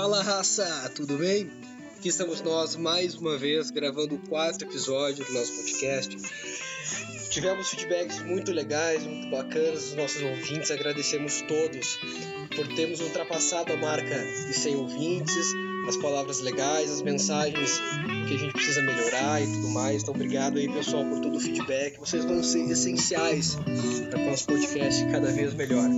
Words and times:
Fala 0.00 0.22
raça, 0.22 0.90
tudo 0.94 1.18
bem? 1.18 1.50
Aqui 1.98 2.08
estamos 2.08 2.40
nós 2.40 2.74
mais 2.74 3.14
uma 3.16 3.36
vez 3.36 3.70
gravando 3.70 4.14
o 4.14 4.18
quarto 4.30 4.64
episódio 4.64 5.22
do 5.26 5.32
nosso 5.34 5.52
podcast. 5.52 6.16
Tivemos 7.28 7.68
feedbacks 7.68 8.22
muito 8.22 8.50
legais, 8.50 9.04
muito 9.04 9.28
bacanas 9.30 9.84
dos 9.84 9.94
nossos 9.96 10.22
ouvintes, 10.22 10.70
agradecemos 10.70 11.42
todos 11.42 11.98
por 12.56 12.66
termos 12.68 13.02
ultrapassado 13.02 13.74
a 13.74 13.76
marca 13.76 14.24
de 14.46 14.54
100 14.54 14.76
ouvintes, 14.76 15.46
as 15.86 15.98
palavras 15.98 16.40
legais, 16.40 16.90
as 16.90 17.02
mensagens 17.02 17.78
que 18.26 18.36
a 18.36 18.38
gente 18.38 18.54
precisa 18.54 18.80
melhorar 18.80 19.42
e 19.42 19.52
tudo 19.52 19.68
mais. 19.68 20.00
Então, 20.00 20.14
obrigado 20.14 20.56
aí, 20.56 20.66
pessoal, 20.72 21.04
por 21.04 21.20
todo 21.20 21.36
o 21.36 21.40
feedback. 21.40 22.00
Vocês 22.00 22.24
vão 22.24 22.42
ser 22.42 22.70
essenciais 22.70 23.58
para 24.08 24.18
o 24.18 24.24
nosso 24.24 24.46
podcast 24.46 25.04
cada 25.12 25.30
vez 25.30 25.52
melhor. 25.52 25.90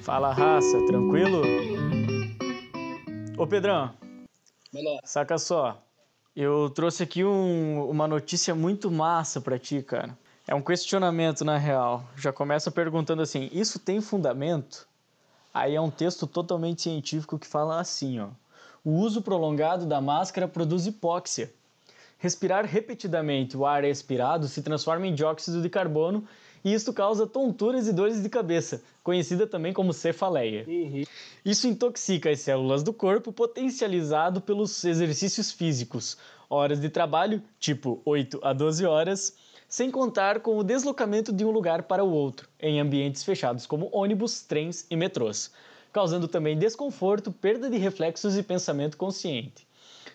Fala, 0.00 0.32
raça, 0.32 0.80
tranquilo? 0.86 1.42
Ô, 3.42 3.46
Pedrão, 3.46 3.90
saca 5.02 5.36
só. 5.36 5.82
Eu 6.34 6.70
trouxe 6.70 7.02
aqui 7.02 7.24
um- 7.24 7.90
uma 7.90 8.06
notícia 8.06 8.54
muito 8.54 8.88
massa 8.88 9.40
pra 9.40 9.58
ti, 9.58 9.82
cara. 9.82 10.16
É 10.46 10.54
um 10.54 10.62
questionamento, 10.62 11.44
na 11.44 11.58
real. 11.58 12.04
Já 12.16 12.32
começa 12.32 12.70
perguntando 12.70 13.20
assim: 13.20 13.48
isso 13.52 13.80
tem 13.80 14.00
fundamento? 14.00 14.86
Aí 15.52 15.74
é 15.74 15.80
um 15.80 15.90
texto 15.90 16.24
totalmente 16.24 16.82
científico 16.82 17.36
que 17.36 17.46
fala 17.48 17.80
assim, 17.80 18.20
ó. 18.20 18.28
O 18.84 18.92
uso 18.92 19.20
prolongado 19.20 19.86
da 19.86 20.00
máscara 20.00 20.46
produz 20.46 20.86
hipóxia. 20.86 21.52
Respirar 22.18 22.64
repetidamente 22.64 23.56
o 23.56 23.66
ar 23.66 23.82
expirado 23.82 24.46
se 24.46 24.62
transforma 24.62 25.08
em 25.08 25.14
dióxido 25.16 25.60
de 25.60 25.68
carbono 25.68 26.24
e 26.64 26.72
isto 26.72 26.92
causa 26.92 27.26
tonturas 27.26 27.88
e 27.88 27.92
dores 27.92 28.22
de 28.22 28.28
cabeça, 28.28 28.82
conhecida 29.02 29.46
também 29.46 29.72
como 29.72 29.92
cefaleia. 29.92 30.66
Isso 31.44 31.66
intoxica 31.66 32.30
as 32.30 32.40
células 32.40 32.82
do 32.82 32.92
corpo, 32.92 33.32
potencializado 33.32 34.40
pelos 34.40 34.84
exercícios 34.84 35.50
físicos, 35.50 36.16
horas 36.48 36.80
de 36.80 36.88
trabalho, 36.88 37.42
tipo 37.58 38.00
8 38.04 38.40
a 38.42 38.52
12 38.52 38.84
horas, 38.84 39.36
sem 39.68 39.90
contar 39.90 40.40
com 40.40 40.58
o 40.58 40.62
deslocamento 40.62 41.32
de 41.32 41.44
um 41.44 41.50
lugar 41.50 41.84
para 41.84 42.04
o 42.04 42.12
outro, 42.12 42.48
em 42.60 42.78
ambientes 42.78 43.24
fechados 43.24 43.64
como 43.66 43.88
ônibus, 43.90 44.42
trens 44.42 44.86
e 44.90 44.94
metrôs, 44.94 45.50
causando 45.90 46.28
também 46.28 46.58
desconforto, 46.58 47.32
perda 47.32 47.70
de 47.70 47.78
reflexos 47.78 48.36
e 48.36 48.42
pensamento 48.42 48.96
consciente. 48.96 49.66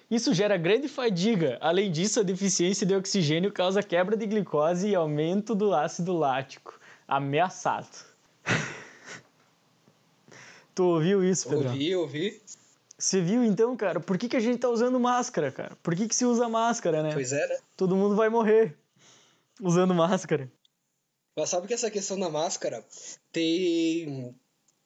Isso 0.09 0.33
gera 0.33 0.57
grande 0.57 0.87
fadiga. 0.87 1.57
Além 1.59 1.91
disso, 1.91 2.21
a 2.21 2.23
deficiência 2.23 2.85
de 2.85 2.95
oxigênio 2.95 3.51
causa 3.51 3.83
quebra 3.83 4.15
de 4.15 4.25
glicose 4.25 4.87
e 4.87 4.95
aumento 4.95 5.53
do 5.53 5.73
ácido 5.73 6.13
lático. 6.13 6.79
Ameaçado. 7.05 8.05
tu 10.73 10.85
ouviu 10.85 11.23
isso, 11.23 11.49
Pedro? 11.49 11.69
Ouvi, 11.69 11.95
ouvi. 11.95 12.41
Você 12.97 13.21
viu 13.21 13.43
então, 13.43 13.75
cara? 13.75 13.99
Por 13.99 14.17
que, 14.17 14.29
que 14.29 14.37
a 14.37 14.39
gente 14.39 14.59
tá 14.59 14.69
usando 14.69 14.99
máscara, 14.99 15.51
cara? 15.51 15.77
Por 15.83 15.95
que, 15.95 16.07
que 16.07 16.15
se 16.15 16.25
usa 16.25 16.49
máscara, 16.49 17.03
né? 17.03 17.11
Pois 17.13 17.31
é, 17.31 17.47
né? 17.47 17.57
Todo 17.75 17.95
mundo 17.95 18.15
vai 18.15 18.29
morrer 18.29 18.75
usando 19.61 19.93
máscara. 19.93 20.51
Mas 21.35 21.49
sabe 21.49 21.67
que 21.67 21.73
essa 21.73 21.91
questão 21.91 22.19
da 22.19 22.29
máscara 22.29 22.83
tem. 23.31 24.35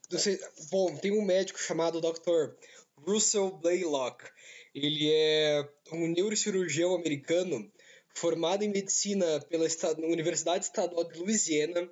Sei, 0.09 0.37
bom, 0.69 0.93
tem 0.97 1.17
um 1.17 1.25
médico 1.25 1.57
chamado 1.57 2.01
Dr. 2.01 2.53
Russell 2.97 3.51
Blaylock. 3.51 4.25
Ele 4.73 5.11
é 5.11 5.67
um 5.91 6.07
neurocirurgião 6.07 6.95
americano 6.95 7.69
formado 8.13 8.63
em 8.63 8.69
medicina 8.69 9.39
pela 9.41 9.67
Universidade 9.99 10.65
Estadual 10.65 11.03
de 11.03 11.19
Louisiana. 11.19 11.89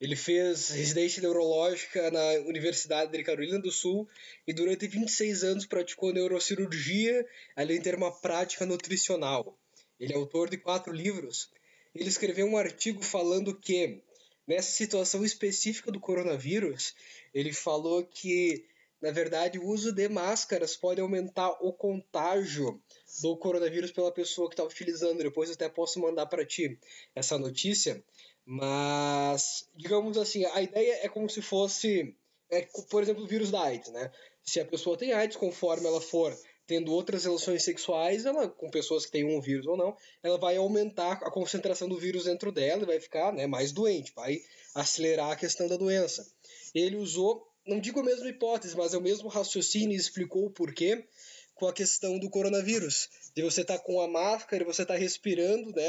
Ele 0.00 0.16
fez 0.16 0.70
residência 0.70 1.22
neurológica 1.22 2.10
na 2.10 2.32
Universidade 2.46 3.12
de 3.12 3.22
Carolina 3.22 3.58
do 3.58 3.70
Sul 3.70 4.08
e 4.46 4.52
durante 4.52 4.86
26 4.86 5.44
anos 5.44 5.66
praticou 5.66 6.12
neurocirurgia, 6.12 7.26
além 7.54 7.78
de 7.78 7.84
ter 7.84 7.94
uma 7.94 8.12
prática 8.12 8.66
nutricional. 8.66 9.58
Ele 9.98 10.12
é 10.12 10.16
autor 10.16 10.50
de 10.50 10.58
quatro 10.58 10.92
livros. 10.92 11.50
Ele 11.94 12.08
escreveu 12.08 12.46
um 12.46 12.58
artigo 12.58 13.02
falando 13.02 13.58
que, 13.58 14.02
nessa 14.46 14.70
situação 14.70 15.24
específica 15.24 15.90
do 15.90 16.00
coronavírus, 16.00 16.94
ele 17.32 17.52
falou 17.52 18.04
que, 18.04 18.66
na 19.00 19.10
verdade, 19.10 19.58
o 19.58 19.66
uso 19.66 19.92
de 19.92 20.08
máscaras 20.08 20.76
pode 20.76 21.00
aumentar 21.00 21.50
o 21.60 21.72
contágio 21.72 22.80
do 23.20 23.36
coronavírus 23.36 23.92
pela 23.92 24.10
pessoa 24.10 24.48
que 24.48 24.54
está 24.54 24.64
utilizando. 24.64 25.22
Depois 25.22 25.50
até 25.50 25.68
posso 25.68 26.00
mandar 26.00 26.26
para 26.26 26.46
ti 26.46 26.78
essa 27.14 27.38
notícia. 27.38 28.02
Mas, 28.44 29.68
digamos 29.74 30.16
assim, 30.16 30.44
a 30.46 30.62
ideia 30.62 31.00
é 31.02 31.08
como 31.08 31.28
se 31.28 31.42
fosse, 31.42 32.16
é, 32.50 32.62
por 32.90 33.02
exemplo, 33.02 33.24
o 33.24 33.26
vírus 33.26 33.50
da 33.50 33.62
AIDS, 33.62 33.92
né? 33.92 34.10
Se 34.42 34.60
a 34.60 34.64
pessoa 34.64 34.96
tem 34.96 35.12
AIDS, 35.12 35.36
conforme 35.36 35.86
ela 35.86 36.00
for 36.00 36.36
tendo 36.66 36.92
outras 36.92 37.24
relações 37.24 37.62
sexuais, 37.62 38.26
ela, 38.26 38.48
com 38.48 38.68
pessoas 38.70 39.06
que 39.06 39.12
têm 39.12 39.24
um 39.24 39.40
vírus 39.40 39.66
ou 39.66 39.76
não, 39.76 39.96
ela 40.22 40.36
vai 40.36 40.56
aumentar 40.56 41.12
a 41.22 41.30
concentração 41.30 41.88
do 41.88 41.96
vírus 41.96 42.24
dentro 42.24 42.50
dela 42.50 42.82
e 42.82 42.86
vai 42.86 42.98
ficar 42.98 43.32
né, 43.32 43.46
mais 43.46 43.70
doente, 43.70 44.12
vai 44.14 44.40
acelerar 44.74 45.30
a 45.30 45.36
questão 45.36 45.68
da 45.68 45.76
doença. 45.76 46.26
Ele 46.74 46.96
usou, 46.96 47.45
não 47.66 47.80
digo 47.80 48.00
a 48.00 48.04
mesma 48.04 48.28
hipótese, 48.28 48.76
mas 48.76 48.94
é 48.94 48.98
o 48.98 49.02
mesmo 49.02 49.28
raciocínio 49.28 49.94
e 49.94 50.00
explicou 50.00 50.46
o 50.46 50.50
porquê 50.50 51.06
com 51.54 51.66
a 51.66 51.72
questão 51.72 52.18
do 52.18 52.30
coronavírus. 52.30 53.08
De 53.34 53.42
você 53.42 53.62
estar 53.62 53.78
com 53.78 54.00
a 54.00 54.08
máscara 54.08 54.64
você 54.64 54.82
estar 54.82 54.96
respirando, 54.96 55.72
né? 55.72 55.88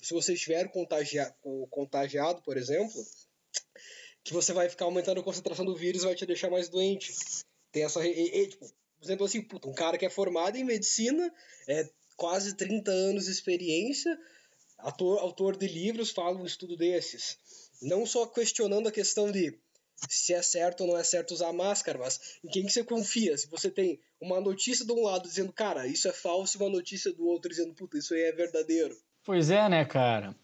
Se 0.00 0.14
você 0.14 0.34
estiver 0.34 0.70
contagia 0.70 1.34
contagiado, 1.70 2.42
por 2.42 2.56
exemplo, 2.56 3.04
que 4.22 4.32
você 4.32 4.52
vai 4.52 4.68
ficar 4.68 4.84
aumentando 4.84 5.20
a 5.20 5.24
concentração 5.24 5.64
do 5.64 5.76
vírus 5.76 6.02
vai 6.02 6.14
te 6.14 6.26
deixar 6.26 6.50
mais 6.50 6.68
doente. 6.68 7.14
Tem 7.72 7.84
essa. 7.84 8.06
E, 8.06 8.10
e, 8.10 8.48
tipo, 8.48 8.66
por 8.66 9.04
exemplo, 9.04 9.26
assim, 9.26 9.42
puta, 9.42 9.68
um 9.68 9.74
cara 9.74 9.98
que 9.98 10.06
é 10.06 10.10
formado 10.10 10.56
em 10.56 10.64
medicina, 10.64 11.32
é 11.68 11.88
quase 12.16 12.54
30 12.56 12.90
anos 12.90 13.26
de 13.26 13.30
experiência, 13.30 14.18
autor, 14.78 15.18
autor 15.18 15.56
de 15.56 15.66
livros, 15.66 16.10
fala 16.10 16.40
um 16.40 16.46
estudo 16.46 16.76
desses. 16.76 17.38
Não 17.82 18.06
só 18.06 18.26
questionando 18.26 18.88
a 18.88 18.92
questão 18.92 19.30
de 19.30 19.58
se 20.08 20.34
é 20.34 20.42
certo 20.42 20.82
ou 20.82 20.88
não 20.88 20.98
é 20.98 21.04
certo 21.04 21.32
usar 21.32 21.52
máscara, 21.52 21.98
mas 21.98 22.38
em 22.44 22.48
quem 22.48 22.64
que 22.64 22.72
você 22.72 22.84
confia? 22.84 23.36
Se 23.36 23.48
você 23.48 23.70
tem 23.70 23.98
uma 24.20 24.40
notícia 24.40 24.84
de 24.84 24.92
um 24.92 25.02
lado 25.02 25.22
dizendo, 25.22 25.52
cara, 25.52 25.86
isso 25.86 26.06
é 26.08 26.12
falso, 26.12 26.56
e 26.56 26.60
uma 26.62 26.70
notícia 26.70 27.12
do 27.12 27.26
outro 27.26 27.50
dizendo, 27.50 27.74
puta, 27.74 27.96
isso 27.96 28.14
aí 28.14 28.22
é 28.22 28.32
verdadeiro. 28.32 28.96
Pois 29.24 29.50
é, 29.50 29.68
né, 29.68 29.84
cara? 29.84 30.34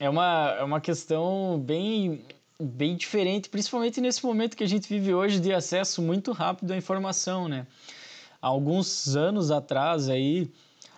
É 0.00 0.08
uma, 0.08 0.56
é 0.58 0.62
uma 0.62 0.80
questão 0.80 1.58
bem, 1.60 2.24
bem 2.58 2.96
diferente, 2.96 3.48
principalmente 3.48 4.00
nesse 4.00 4.24
momento 4.24 4.56
que 4.56 4.64
a 4.64 4.68
gente 4.68 4.88
vive 4.88 5.12
hoje 5.12 5.40
de 5.40 5.52
acesso 5.52 6.00
muito 6.00 6.32
rápido 6.32 6.72
à 6.72 6.76
informação, 6.76 7.48
né? 7.48 7.66
Há 8.40 8.46
alguns 8.46 9.16
anos 9.16 9.50
atrás 9.50 10.08
aí, 10.08 10.50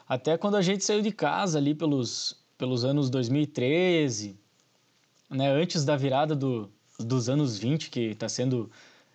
até 0.09 0.37
quando 0.37 0.57
a 0.57 0.63
gente 0.63 0.85
saiu 0.85 1.01
de 1.01 1.11
casa 1.11 1.59
ali 1.59 1.75
pelos, 1.75 2.37
pelos 2.59 2.85
anos 2.85 3.09
2013, 3.09 4.39
né, 5.31 5.51
antes 5.51 5.85
da 5.85 5.97
virada 5.97 6.35
do, 6.37 6.71
dos 7.05 7.29
anos 7.29 7.59
20, 7.59 7.91
que 7.91 8.01
está 8.11 8.29
sendo 8.29 8.71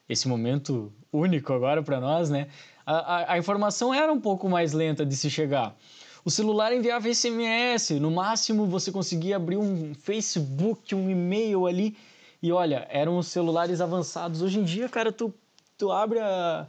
esse 0.07 0.27
momento 0.27 0.91
único 1.11 1.53
agora 1.53 1.81
para 1.81 1.99
nós, 1.99 2.29
né? 2.29 2.47
A, 2.85 2.93
a, 2.93 3.33
a, 3.33 3.37
informação 3.37 3.93
era 3.93 4.11
um 4.11 4.19
pouco 4.19 4.47
mais 4.47 4.73
lenta 4.73 5.05
de 5.05 5.15
se 5.15 5.29
chegar. 5.29 5.75
O 6.23 6.29
celular 6.29 6.73
enviava 6.73 7.11
SMS, 7.11 7.91
no 7.99 8.11
máximo 8.11 8.65
você 8.65 8.91
conseguia 8.91 9.35
abrir 9.35 9.57
um 9.57 9.93
Facebook, 9.93 10.93
um 10.93 11.09
e-mail 11.09 11.65
ali, 11.65 11.95
e 12.41 12.51
olha, 12.51 12.87
eram 12.89 13.17
os 13.17 13.27
celulares 13.27 13.81
avançados. 13.81 14.41
Hoje 14.41 14.59
em 14.59 14.63
dia, 14.63 14.87
cara, 14.87 15.11
tu, 15.11 15.33
tu 15.77 15.91
abre 15.91 16.19
a, 16.19 16.67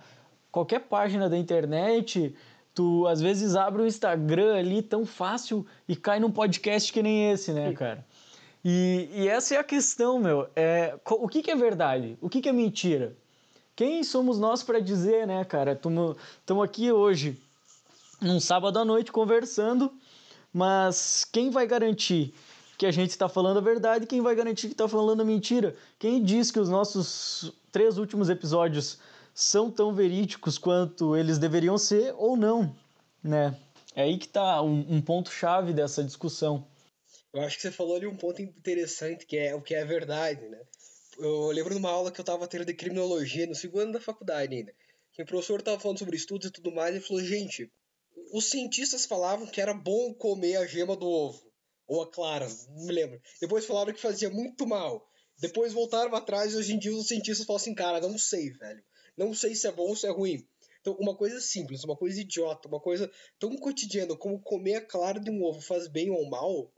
qualquer 0.51 0.81
página 0.81 1.29
da 1.29 1.37
internet, 1.37 2.35
tu 2.75 3.07
às 3.07 3.21
vezes 3.21 3.57
abre 3.57 3.83
o 3.83 3.87
Instagram 3.87 4.57
ali 4.57 4.81
tão 4.81 5.05
fácil 5.05 5.67
e 5.87 5.95
cai 5.95 6.19
num 6.19 6.31
podcast 6.31 6.91
que 6.93 7.03
nem 7.03 7.31
esse, 7.31 7.53
né, 7.53 7.73
cara? 7.75 8.05
E, 8.69 9.09
e, 9.13 9.29
essa 9.29 9.55
é 9.55 9.59
a 9.59 9.63
questão, 9.63 10.19
meu. 10.19 10.49
É, 10.57 10.99
o 11.09 11.29
que, 11.29 11.41
que 11.41 11.53
é 11.53 11.55
verdade? 11.55 12.19
O 12.21 12.29
que, 12.29 12.41
que 12.41 12.49
é 12.49 12.53
mentira? 12.53 13.17
Quem 13.77 14.03
somos 14.03 14.41
nós 14.41 14.65
para 14.65 14.81
dizer, 14.81 15.25
né, 15.25 15.45
cara? 15.45 15.75
Estamos 15.75 16.65
aqui 16.65 16.91
hoje, 16.91 17.41
num 18.21 18.41
sábado 18.41 18.77
à 18.77 18.85
noite, 18.85 19.13
conversando, 19.13 19.93
mas 20.53 21.25
quem 21.31 21.49
vai 21.49 21.65
garantir 21.65 22.35
que 22.77 22.87
a 22.87 22.91
gente 22.91 23.11
está 23.11 23.29
falando 23.29 23.59
a 23.59 23.61
verdade? 23.61 24.05
Quem 24.05 24.21
vai 24.21 24.35
garantir 24.35 24.67
que 24.67 24.75
está 24.75 24.89
falando 24.89 25.21
a 25.21 25.25
mentira? 25.25 25.77
Quem 25.97 26.21
diz 26.21 26.51
que 26.51 26.59
os 26.59 26.69
nossos 26.69 27.53
três 27.71 27.99
últimos 27.99 28.29
episódios 28.29 28.99
são 29.33 29.71
tão 29.71 29.95
verídicos 29.95 30.59
quanto 30.59 31.15
eles 31.17 31.39
deveriam 31.39 31.79
ser 31.79 32.13
ou 32.19 32.37
não, 32.37 32.75
né? 33.23 33.57
É 33.95 34.03
aí 34.03 34.19
que 34.19 34.27
está 34.27 34.61
um, 34.61 34.85
um 34.89 35.01
ponto-chave 35.01 35.73
dessa 35.73 36.03
discussão. 36.03 36.65
Eu 37.37 37.43
acho 37.43 37.57
que 37.57 37.63
você 37.63 37.71
falou 37.71 37.97
ali 37.97 38.07
um 38.07 38.17
ponto 38.17 38.41
interessante, 38.41 39.27
que 39.27 39.37
é 39.37 39.55
o 39.55 39.61
que 39.61 39.75
é 39.75 39.85
verdade, 39.85 40.49
né? 40.49 40.59
Eu 41.19 41.49
lembro 41.49 41.75
de 41.75 41.79
uma 41.79 41.91
aula 41.91 42.11
que 42.11 42.19
eu 42.19 42.23
estava 42.23 42.49
tendo 42.49 42.65
de 42.65 42.73
criminologia 42.73 43.47
no 43.47 43.55
segundo 43.55 43.83
ano 43.83 43.93
da 43.93 44.01
faculdade 44.01 44.55
ainda. 44.55 44.75
Que 45.13 45.23
o 45.23 45.27
professor 45.27 45.59
estava 45.59 45.79
falando 45.79 45.99
sobre 45.99 46.17
estudos 46.17 46.49
e 46.49 46.51
tudo 46.51 46.73
mais, 46.73 46.97
e 46.97 47.01
falou, 47.01 47.23
gente, 47.23 47.71
os 48.33 48.47
cientistas 48.47 49.05
falavam 49.05 49.47
que 49.47 49.61
era 49.61 49.75
bom 49.75 50.15
comer 50.15 50.57
a 50.57 50.67
gema 50.67 50.97
do 50.97 51.07
ovo. 51.07 51.53
Ou 51.87 52.01
a 52.01 52.11
clara, 52.11 52.49
não 52.71 52.87
me 52.87 52.93
lembro. 52.95 53.21
Depois 53.39 53.67
falaram 53.67 53.93
que 53.93 54.01
fazia 54.01 54.31
muito 54.31 54.67
mal. 54.67 55.07
Depois 55.39 55.75
voltaram 55.75 56.15
atrás 56.15 56.55
e 56.55 56.57
hoje 56.57 56.73
em 56.73 56.79
dia 56.79 56.97
os 56.97 57.07
cientistas 57.07 57.45
falam 57.45 57.61
assim, 57.61 57.75
cara, 57.75 58.01
não 58.01 58.17
sei, 58.17 58.49
velho. 58.49 58.83
Não 59.15 59.35
sei 59.35 59.55
se 59.55 59.67
é 59.67 59.73
bom 59.73 59.89
ou 59.89 59.97
se 59.97 60.07
é 60.07 60.11
ruim. 60.11 60.43
Então, 60.81 60.95
uma 60.99 61.15
coisa 61.15 61.39
simples, 61.39 61.85
uma 61.85 61.97
coisa 61.97 62.19
idiota, 62.19 62.67
uma 62.67 62.81
coisa 62.81 63.13
tão 63.39 63.55
cotidiana 63.59 64.17
como 64.17 64.41
comer 64.41 64.77
a 64.77 64.87
clara 64.87 65.21
de 65.21 65.31
um 65.31 65.45
ovo 65.45 65.61
faz 65.61 65.87
bem 65.87 66.09
ou 66.09 66.31
mal, 66.31 66.73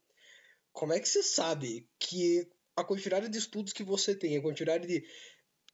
como 0.78 0.92
é 0.92 1.00
que 1.00 1.08
você 1.08 1.24
sabe 1.24 1.88
que 1.98 2.48
a 2.76 2.84
quantidade 2.84 3.28
de 3.28 3.36
estudos 3.36 3.72
que 3.72 3.82
você 3.82 4.14
tem, 4.14 4.36
a 4.36 4.40
quantidade 4.40 4.86
de, 4.86 5.04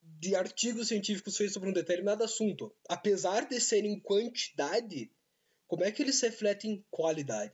de 0.03 0.35
artigos 0.35 0.89
científicos 0.89 1.37
feitos 1.37 1.53
sobre 1.53 1.69
um 1.69 1.75
determinado 1.75 2.25
assunto, 2.25 2.75
apesar 2.89 3.47
de 3.47 3.61
serem 3.61 4.01
quantidade, 4.01 5.13
como 5.67 5.85
é 5.85 5.93
que 5.93 6.01
eles 6.01 6.19
refletem 6.23 6.71
em 6.71 6.85
qualidade? 6.91 7.53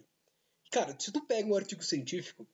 Cara, 0.71 0.95
se 0.97 1.11
tu 1.11 1.27
pega 1.27 1.49
um 1.49 1.57
artigo 1.57 1.83
científico, 1.83 2.47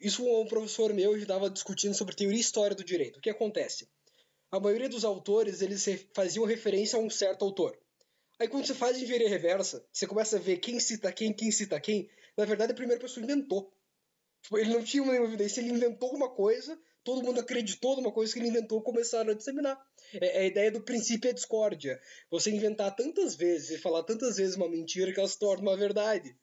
isso 0.00 0.24
um 0.24 0.46
professor 0.46 0.94
meu 0.94 1.14
estava 1.14 1.50
discutindo 1.50 1.92
sobre 1.92 2.16
teoria 2.16 2.38
e 2.38 2.40
história 2.40 2.74
do 2.74 2.82
direito. 2.82 3.18
O 3.18 3.20
que 3.20 3.28
acontece? 3.28 3.86
A 4.50 4.58
maioria 4.58 4.88
dos 4.88 5.04
autores, 5.04 5.60
eles 5.60 5.84
faziam 6.14 6.46
referência 6.46 6.98
a 6.98 7.02
um 7.02 7.10
certo 7.10 7.44
autor. 7.44 7.78
Aí 8.38 8.48
quando 8.48 8.66
você 8.66 8.74
faz 8.74 8.96
engenharia 8.96 9.28
reversa, 9.28 9.84
você 9.92 10.06
começa 10.06 10.38
a 10.38 10.40
ver 10.40 10.56
quem 10.56 10.80
cita 10.80 11.12
quem, 11.12 11.34
quem 11.34 11.52
cita 11.52 11.78
quem. 11.78 12.08
Na 12.34 12.46
verdade, 12.46 12.72
a 12.72 12.74
primeira 12.74 12.98
pessoa 12.98 13.22
inventou. 13.22 13.70
Tipo, 14.42 14.58
ele 14.58 14.70
não 14.70 14.82
tinha 14.82 15.04
nenhuma 15.04 15.26
evidência, 15.26 15.60
ele 15.60 15.70
inventou 15.70 16.14
uma 16.14 16.28
coisa, 16.28 16.78
todo 17.04 17.22
mundo 17.22 17.40
acreditou 17.40 17.96
numa 17.96 18.12
coisa 18.12 18.32
que 18.32 18.40
ele 18.40 18.48
inventou, 18.48 18.82
começaram 18.82 19.30
a 19.30 19.34
disseminar. 19.34 19.80
É, 20.14 20.38
é 20.38 20.40
a 20.40 20.46
ideia 20.46 20.70
do 20.70 20.82
princípio 20.82 21.30
é 21.30 21.32
discórdia. 21.32 22.00
Você 22.30 22.50
inventar 22.50 22.94
tantas 22.94 23.34
vezes 23.34 23.70
e 23.70 23.78
falar 23.78 24.02
tantas 24.02 24.36
vezes 24.36 24.56
uma 24.56 24.68
mentira 24.68 25.12
que 25.12 25.18
ela 25.18 25.28
se 25.28 25.38
torna 25.38 25.62
uma 25.62 25.76
verdade. 25.76 26.36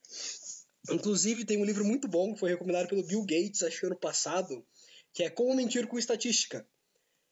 Inclusive, 0.89 1.45
tem 1.45 1.61
um 1.61 1.65
livro 1.65 1.83
muito 1.83 2.07
bom 2.07 2.33
que 2.33 2.39
foi 2.39 2.49
recomendado 2.49 2.87
pelo 2.87 3.05
Bill 3.05 3.21
Gates, 3.21 3.63
acho 3.63 3.79
que 3.81 3.85
ano 3.85 3.99
passado, 3.99 4.65
que 5.13 5.23
é 5.23 5.29
Como 5.29 5.53
Mentir 5.53 5.87
com 5.87 5.99
Estatística. 5.99 6.65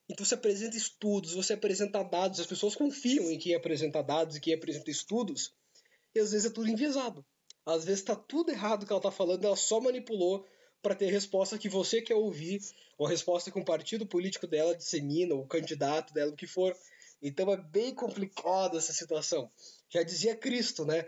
Então 0.09 0.25
você 0.25 0.35
apresenta 0.35 0.77
estudos, 0.77 1.33
você 1.33 1.53
apresenta 1.53 2.03
dados, 2.03 2.39
as 2.39 2.45
pessoas 2.45 2.75
confiam 2.75 3.29
em 3.29 3.37
quem 3.37 3.55
apresenta 3.55 4.01
dados 4.01 4.37
e 4.37 4.39
quem 4.39 4.53
apresenta 4.53 4.89
estudos, 4.89 5.53
e 6.15 6.19
às 6.19 6.31
vezes 6.31 6.49
é 6.49 6.53
tudo 6.53 6.69
enviesado. 6.69 7.25
Às 7.65 7.83
vezes 7.83 7.99
está 7.99 8.15
tudo 8.15 8.49
errado 8.49 8.85
que 8.85 8.91
ela 8.91 8.99
está 8.99 9.11
falando, 9.11 9.43
ela 9.43 9.57
só 9.57 9.81
manipulou 9.81 10.45
para 10.81 10.95
ter 10.95 11.07
a 11.07 11.11
resposta 11.11 11.57
que 11.57 11.69
você 11.69 12.01
quer 12.01 12.15
ouvir, 12.15 12.61
ou 12.97 13.07
a 13.07 13.09
resposta 13.09 13.51
que 13.51 13.59
um 13.59 13.65
partido 13.65 14.05
político 14.05 14.47
dela 14.47 14.75
dissemina, 14.75 15.35
ou 15.35 15.41
o 15.41 15.47
candidato 15.47 16.13
dela, 16.13 16.31
o 16.31 16.35
que 16.35 16.47
for. 16.47 16.75
Então 17.21 17.51
é 17.51 17.57
bem 17.57 17.93
complicada 17.93 18.77
essa 18.77 18.93
situação. 18.93 19.49
Já 19.89 20.03
dizia 20.03 20.35
Cristo, 20.35 20.85
né? 20.85 21.05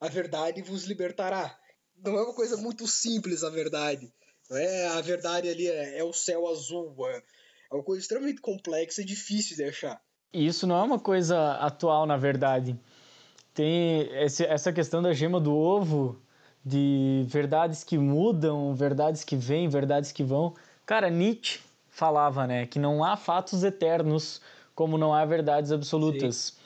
A 0.00 0.08
verdade 0.08 0.62
vos 0.62 0.84
libertará. 0.84 1.58
Não 2.02 2.16
é 2.16 2.22
uma 2.22 2.34
coisa 2.34 2.56
muito 2.56 2.86
simples 2.86 3.44
a 3.44 3.50
verdade. 3.50 4.12
Não 4.48 4.56
é 4.56 4.86
a 4.88 5.00
verdade 5.00 5.48
ali 5.48 5.68
é, 5.68 5.98
é 5.98 6.04
o 6.04 6.12
céu 6.12 6.48
azul. 6.48 6.94
É, 7.08 7.22
é 7.70 7.74
uma 7.74 7.84
coisa 7.84 8.00
extremamente 8.00 8.40
complexa 8.40 9.02
e 9.02 9.04
difícil 9.04 9.56
de 9.56 9.64
achar. 9.64 10.02
E 10.32 10.46
isso 10.46 10.66
não 10.66 10.76
é 10.76 10.82
uma 10.82 10.98
coisa 10.98 11.52
atual, 11.54 12.06
na 12.06 12.16
verdade. 12.16 12.78
Tem 13.52 14.08
esse, 14.22 14.44
essa 14.44 14.72
questão 14.72 15.02
da 15.02 15.12
gema 15.12 15.40
do 15.40 15.54
ovo 15.54 16.20
de 16.64 17.24
verdades 17.26 17.82
que 17.82 17.96
mudam, 17.96 18.74
verdades 18.74 19.24
que 19.24 19.36
vêm, 19.36 19.68
verdades 19.68 20.12
que 20.12 20.22
vão. 20.22 20.54
Cara, 20.84 21.08
Nietzsche 21.08 21.60
falava, 21.88 22.46
né, 22.46 22.66
que 22.66 22.78
não 22.78 23.04
há 23.04 23.16
fatos 23.16 23.64
eternos 23.64 24.40
como 24.74 24.96
não 24.96 25.12
há 25.12 25.24
verdades 25.24 25.72
absolutas. 25.72 26.36
Sim. 26.36 26.60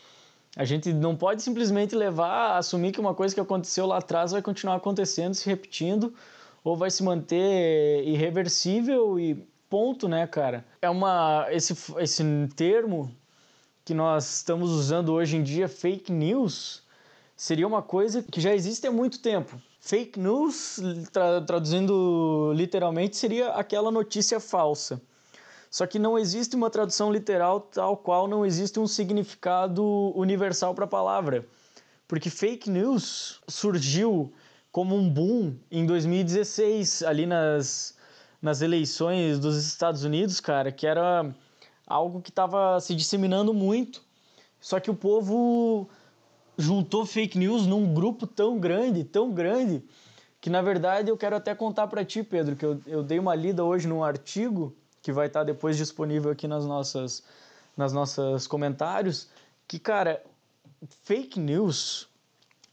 A 0.57 0.65
gente 0.65 0.93
não 0.93 1.17
pode 1.17 1.43
simplesmente 1.43 1.97
levar 1.97 2.53
a 2.53 2.59
assumir 2.59 2.93
que 2.93 3.01
uma 3.01 3.15
coisa 3.15 3.35
que 3.35 3.41
aconteceu 3.41 3.87
lá 3.87 3.99
atrás 3.99 4.31
vai 4.31 4.41
continuar 4.41 4.77
acontecendo, 4.77 5.35
se 5.35 5.49
repetindo, 5.49 6.15
ou 6.63 6.77
vai 6.77 6.91
se 6.91 7.03
manter 7.03 8.05
irreversível 8.07 9.19
e 9.19 9.35
ponto, 9.69 10.09
né, 10.09 10.27
cara? 10.29 10.65
É 10.81 10.89
uma 10.89 11.49
esse 11.51 11.75
esse 11.99 12.23
termo 12.55 13.11
que 13.85 13.93
nós 13.93 14.37
estamos 14.37 14.71
usando 14.71 15.13
hoje 15.13 15.37
em 15.37 15.43
dia, 15.43 15.69
fake 15.69 16.13
news, 16.13 16.85
seria 17.37 17.67
uma 17.67 17.83
coisa 17.83 18.23
que 18.23 18.41
já 18.41 18.55
existe 18.55 18.87
há 18.87 18.93
muito 18.93 19.21
tempo. 19.21 19.61
Fake 19.87 20.19
news, 20.19 20.81
tra 21.13 21.43
traduzindo 21.43 22.55
literalmente, 22.55 23.19
seria 23.19 23.51
aquela 23.51 23.91
notícia 23.91 24.41
falsa. 24.41 24.99
Só 25.71 25.87
que 25.87 25.99
não 25.99 26.19
existe 26.19 26.57
uma 26.57 26.71
tradução 26.71 27.13
literal 27.13 27.61
tal 27.61 27.95
qual 27.99 28.27
não 28.27 28.47
existe 28.47 28.81
um 28.81 28.87
significado 28.87 29.85
universal 30.17 30.75
para 30.75 30.87
a 30.87 30.89
palavra. 30.89 31.47
Porque 32.09 32.31
fake 32.31 32.71
news 32.71 33.43
surgiu 33.47 34.33
como 34.73 34.97
um 34.97 35.07
boom 35.07 35.55
em 35.71 35.85
2016, 35.85 37.03
ali 37.03 37.27
nas, 37.27 37.95
nas 38.41 38.63
eleições 38.63 39.39
dos 39.39 39.67
Estados 39.67 40.03
Unidos, 40.03 40.41
cara, 40.41 40.73
que 40.73 40.87
era 40.87 41.31
algo 41.87 42.23
que 42.23 42.31
estava 42.31 42.81
se 42.81 42.95
disseminando 42.95 43.53
muito. 43.53 44.03
Só 44.59 44.81
que 44.81 44.91
o 44.91 44.95
povo 44.95 45.91
juntou 46.57 47.05
fake 47.05 47.39
news 47.39 47.67
num 47.67 47.93
grupo 47.93 48.27
tão 48.27 48.59
grande, 48.59 49.05
tão 49.05 49.31
grande, 49.31 49.83
que 50.41 50.51
na 50.51 50.63
verdade 50.63 51.11
eu 51.11 51.17
quero 51.17 51.37
até 51.37 51.55
contar 51.55 51.87
para 51.87 52.05
ti, 52.05 52.23
Pedro, 52.23 52.57
que 52.57 52.65
eu, 52.65 52.81
eu 52.87 53.03
dei 53.03 53.19
uma 53.19 53.35
lida 53.35 53.65
hoje 53.65 53.89
num 53.89 54.05
artigo 54.05 54.75
que 55.03 55.13
vai 55.13 55.27
estar 55.27 55.45
depois 55.45 55.77
disponível 55.77 56.31
aqui 56.31 56.47
nas 56.47 56.65
nossas 56.65 57.23
nas 57.77 57.93
nossas 57.93 58.47
comentários, 58.47 59.29
que 59.67 59.79
cara, 59.79 60.23
fake 61.03 61.41
news 61.41 62.09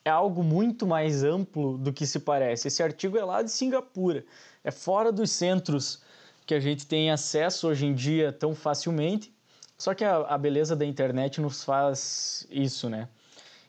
é 0.05 0.09
algo 0.09 0.43
muito 0.43 0.85
mais 0.85 1.23
amplo 1.23 1.77
do 1.77 1.91
que 1.91 2.05
se 2.05 2.19
parece. 2.19 2.67
Esse 2.67 2.83
artigo 2.83 3.17
é 3.17 3.23
lá 3.23 3.41
de 3.41 3.51
Singapura, 3.51 4.23
é 4.63 4.71
fora 4.71 5.11
dos 5.11 5.31
centros 5.31 6.01
que 6.45 6.53
a 6.53 6.59
gente 6.59 6.85
tem 6.85 7.11
acesso 7.11 7.67
hoje 7.67 7.85
em 7.85 7.93
dia 7.93 8.31
tão 8.31 8.53
facilmente. 8.53 9.33
Só 9.77 9.93
que 9.93 10.03
a, 10.03 10.17
a 10.17 10.37
beleza 10.37 10.75
da 10.75 10.85
internet 10.85 11.41
nos 11.41 11.63
faz 11.63 12.45
isso, 12.51 12.89
né? 12.89 13.07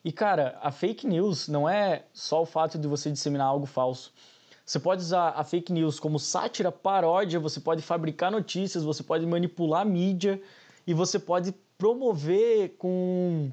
E 0.04 0.10
cara, 0.10 0.58
a 0.60 0.72
fake 0.72 1.06
news 1.06 1.48
não 1.48 1.68
é 1.68 2.04
só 2.12 2.42
o 2.42 2.46
fato 2.46 2.78
de 2.78 2.88
você 2.88 3.10
disseminar 3.10 3.46
algo 3.46 3.66
falso. 3.66 4.12
Você 4.64 4.78
pode 4.78 5.02
usar 5.02 5.30
a 5.30 5.44
fake 5.44 5.72
news 5.72 6.00
como 6.00 6.18
sátira, 6.18 6.72
paródia, 6.72 7.38
você 7.38 7.60
pode 7.60 7.82
fabricar 7.82 8.30
notícias, 8.30 8.84
você 8.84 9.02
pode 9.02 9.26
manipular 9.26 9.84
mídia 9.84 10.40
e 10.86 10.94
você 10.94 11.18
pode 11.18 11.52
promover 11.76 12.76
com, 12.78 13.50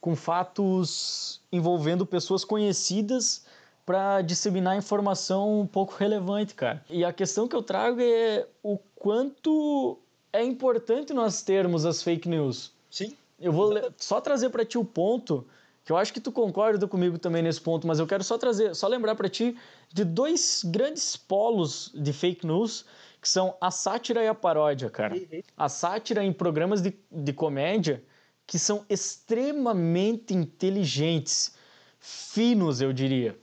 com 0.00 0.16
fatos 0.16 1.40
envolvendo 1.52 2.06
pessoas 2.06 2.44
conhecidas 2.44 3.44
para 3.84 4.22
disseminar 4.22 4.76
informação 4.76 5.60
um 5.60 5.66
pouco 5.66 5.94
relevante, 5.94 6.54
cara. 6.54 6.84
E 6.88 7.04
a 7.04 7.12
questão 7.12 7.48
que 7.48 7.56
eu 7.56 7.62
trago 7.62 8.00
é 8.00 8.46
o 8.62 8.78
quanto 8.94 9.98
é 10.32 10.44
importante 10.44 11.12
nós 11.12 11.42
termos 11.42 11.84
as 11.84 12.02
fake 12.02 12.28
news. 12.28 12.72
Sim. 12.90 13.16
Eu 13.38 13.52
vou 13.52 13.72
só 13.96 14.20
trazer 14.20 14.50
para 14.50 14.64
ti 14.64 14.78
o 14.78 14.84
ponto 14.84 15.46
que 15.90 15.92
eu 15.92 15.96
acho 15.96 16.12
que 16.12 16.20
tu 16.20 16.30
concorda 16.30 16.86
comigo 16.86 17.18
também 17.18 17.42
nesse 17.42 17.60
ponto, 17.60 17.84
mas 17.84 17.98
eu 17.98 18.06
quero 18.06 18.22
só 18.22 18.38
trazer, 18.38 18.76
só 18.76 18.86
lembrar 18.86 19.16
para 19.16 19.28
ti 19.28 19.56
de 19.92 20.04
dois 20.04 20.62
grandes 20.64 21.16
polos 21.16 21.90
de 21.92 22.12
fake 22.12 22.46
news, 22.46 22.84
que 23.20 23.28
são 23.28 23.56
a 23.60 23.72
sátira 23.72 24.22
e 24.22 24.28
a 24.28 24.34
paródia, 24.34 24.88
cara. 24.88 25.16
Uhum. 25.16 25.42
A 25.56 25.68
sátira 25.68 26.22
em 26.22 26.32
programas 26.32 26.80
de, 26.80 26.96
de 27.10 27.32
comédia 27.32 28.04
que 28.46 28.56
são 28.56 28.84
extremamente 28.88 30.32
inteligentes, 30.32 31.56
finos, 31.98 32.80
eu 32.80 32.92
diria. 32.92 33.36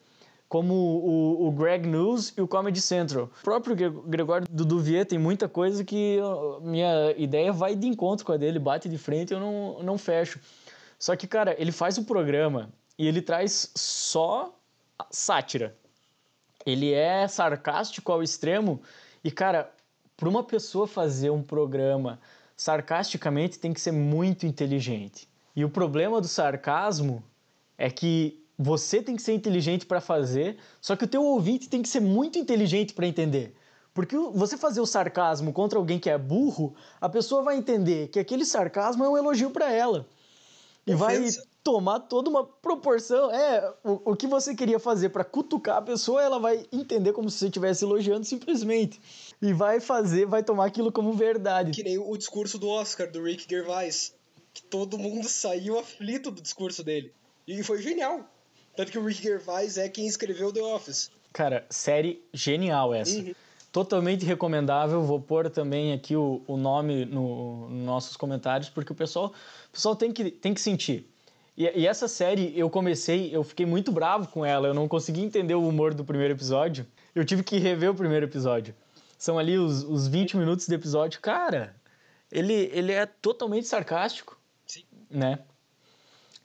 Como 0.48 0.74
o, 0.74 1.48
o 1.50 1.52
Greg 1.52 1.86
News 1.86 2.34
e 2.38 2.42
o 2.42 2.48
Comedy 2.48 2.80
Central. 2.80 3.30
O 3.42 3.44
próprio 3.44 3.76
Gregório 3.76 4.48
Duduvier 4.50 5.06
tem 5.06 5.20
muita 5.20 5.50
coisa 5.50 5.84
que 5.84 6.18
minha 6.62 7.14
ideia 7.18 7.52
vai 7.52 7.76
de 7.76 7.88
encontro 7.88 8.26
com 8.26 8.32
a 8.32 8.38
dele, 8.38 8.58
bate 8.58 8.88
de 8.88 8.98
frente 8.98 9.32
e 9.32 9.34
eu 9.34 9.40
não, 9.42 9.84
não 9.84 9.98
fecho. 9.98 10.40
Só 10.98 11.16
que, 11.16 11.28
cara, 11.28 11.56
ele 11.60 11.72
faz 11.72 11.98
o 11.98 12.04
programa 12.04 12.70
e 12.98 13.08
ele 13.08 13.22
traz 13.22 13.72
só 13.76 14.58
sátira. 15.12 15.76
Ele 16.66 16.94
é 16.94 17.28
sarcástico 17.28 18.12
ao 18.12 18.24
extremo 18.24 18.82
e, 19.24 19.32
cara, 19.32 19.72
para 20.16 20.28
uma 20.28 20.44
pessoa 20.44 20.88
fazer 20.88 21.30
um 21.30 21.44
programa 21.44 22.20
sarcasticamente 22.56 23.60
tem 23.60 23.72
que 23.72 23.80
ser 23.80 23.92
muito 23.92 24.46
inteligente. 24.46 25.30
E 25.56 25.64
o 25.64 25.70
problema 25.70 26.20
do 26.20 26.28
sarcasmo 26.28 27.24
é 27.78 27.90
que 27.90 28.44
você 28.58 29.02
tem 29.02 29.16
que 29.16 29.22
ser 29.22 29.34
inteligente 29.34 29.86
para 29.86 30.02
fazer, 30.02 30.58
só 30.82 30.96
que 30.96 31.06
o 31.06 31.08
teu 31.08 31.24
ouvinte 31.24 31.70
tem 31.70 31.84
que 31.84 31.88
ser 31.88 32.00
muito 32.00 32.40
inteligente 32.40 32.94
para 32.94 33.06
entender. 33.06 33.56
Porque 33.94 34.18
você 34.18 34.58
fazer 34.58 34.82
o 34.82 34.86
sarcasmo 34.86 35.54
contra 35.54 35.78
alguém 35.78 36.00
que 36.00 36.10
é 36.10 36.18
burro, 36.18 36.76
a 37.00 37.08
pessoa 37.08 37.44
vai 37.44 37.58
entender 37.58 38.08
que 38.10 38.20
aquele 38.20 38.46
sarcasmo 38.46 39.04
é 39.04 39.10
um 39.10 39.18
elogio 39.18 39.52
para 39.52 39.72
ela. 39.72 40.08
E 40.88 40.96
vai 40.96 41.20
tomar 41.64 42.00
toda 42.00 42.30
uma 42.30 42.46
proporção. 42.46 43.30
É, 43.30 43.74
o, 43.84 44.12
o 44.12 44.16
que 44.16 44.26
você 44.26 44.56
queria 44.56 44.80
fazer 44.80 45.10
para 45.10 45.26
cutucar 45.26 45.78
a 45.78 45.82
pessoa, 45.82 46.24
ela 46.24 46.40
vai 46.40 46.66
entender 46.72 47.12
como 47.12 47.30
se 47.30 47.40
você 47.40 47.48
estivesse 47.48 47.84
elogiando 47.84 48.26
simplesmente. 48.26 49.00
E 49.42 49.52
vai 49.52 49.82
fazer, 49.82 50.26
vai 50.26 50.42
tomar 50.42 50.66
aquilo 50.66 50.92
como 50.92 51.12
verdade. 51.12 51.72
Que 51.72 51.84
nem 51.84 51.98
o 51.98 52.16
discurso 52.16 52.58
do 52.58 52.70
Oscar, 52.70 53.12
do 53.12 53.22
Rick 53.22 53.46
Gervais. 53.50 54.16
Que 54.54 54.64
todo 54.64 54.98
mundo 54.98 55.28
saiu 55.28 55.78
aflito 55.78 56.32
do 56.32 56.42
discurso 56.42 56.84
dele. 56.84 57.12
E 57.46 57.62
foi 57.64 57.82
genial. 57.82 58.26
Tanto 58.76 58.92
que 58.92 58.98
o 58.98 59.04
Rick 59.04 59.22
Gervais 59.22 59.78
é 59.78 59.90
quem 59.90 60.08
escreveu 60.08 60.54
The 60.54 60.62
Office. 60.62 61.12
Cara, 61.34 61.66
série 61.70 62.24
genial 62.34 62.94
essa. 62.94 63.20
Uhum. 63.20 63.36
Totalmente 63.72 64.26
recomendável. 64.26 65.02
Vou 65.04 65.20
pôr 65.20 65.50
também 65.50 65.94
aqui 65.94 66.16
o, 66.16 66.42
o 66.48 66.58
nome 66.58 67.06
no, 67.06 67.70
nos 67.70 67.86
nossos 67.86 68.18
comentários, 68.18 68.70
porque 68.70 68.92
o 68.92 68.96
pessoal, 68.96 69.34
o 69.68 69.72
pessoal 69.72 69.96
tem, 69.96 70.12
que, 70.12 70.32
tem 70.32 70.54
que 70.54 70.62
sentir. 70.62 71.10
E, 71.58 71.64
e, 71.82 71.88
essa 71.88 72.08
série, 72.08 72.54
eu 72.58 72.70
comecei, 72.70 73.36
eu 73.36 73.44
fiquei 73.44 73.66
muito 73.66 73.92
bravo 73.92 74.28
com 74.30 74.46
ela, 74.46 74.68
eu 74.68 74.74
não 74.74 74.88
consegui 74.88 75.22
entender 75.22 75.56
o 75.56 75.68
humor 75.68 75.94
do 75.94 76.06
primeiro 76.06 76.34
episódio. 76.34 76.86
Eu 77.16 77.26
tive 77.26 77.44
que 77.44 77.58
rever 77.58 77.90
o 77.90 77.96
primeiro 77.96 78.26
episódio. 78.26 78.76
São 79.18 79.40
ali 79.40 79.58
os, 79.58 79.84
os 79.84 80.08
20 80.08 80.38
minutos 80.38 80.68
do 80.68 80.76
episódio. 80.76 81.20
Cara, 81.20 81.76
ele, 82.32 82.70
ele 82.72 82.92
é 82.92 83.06
totalmente 83.06 83.68
sarcástico. 83.68 84.40
Sim. 84.66 84.84
Né? 85.10 85.40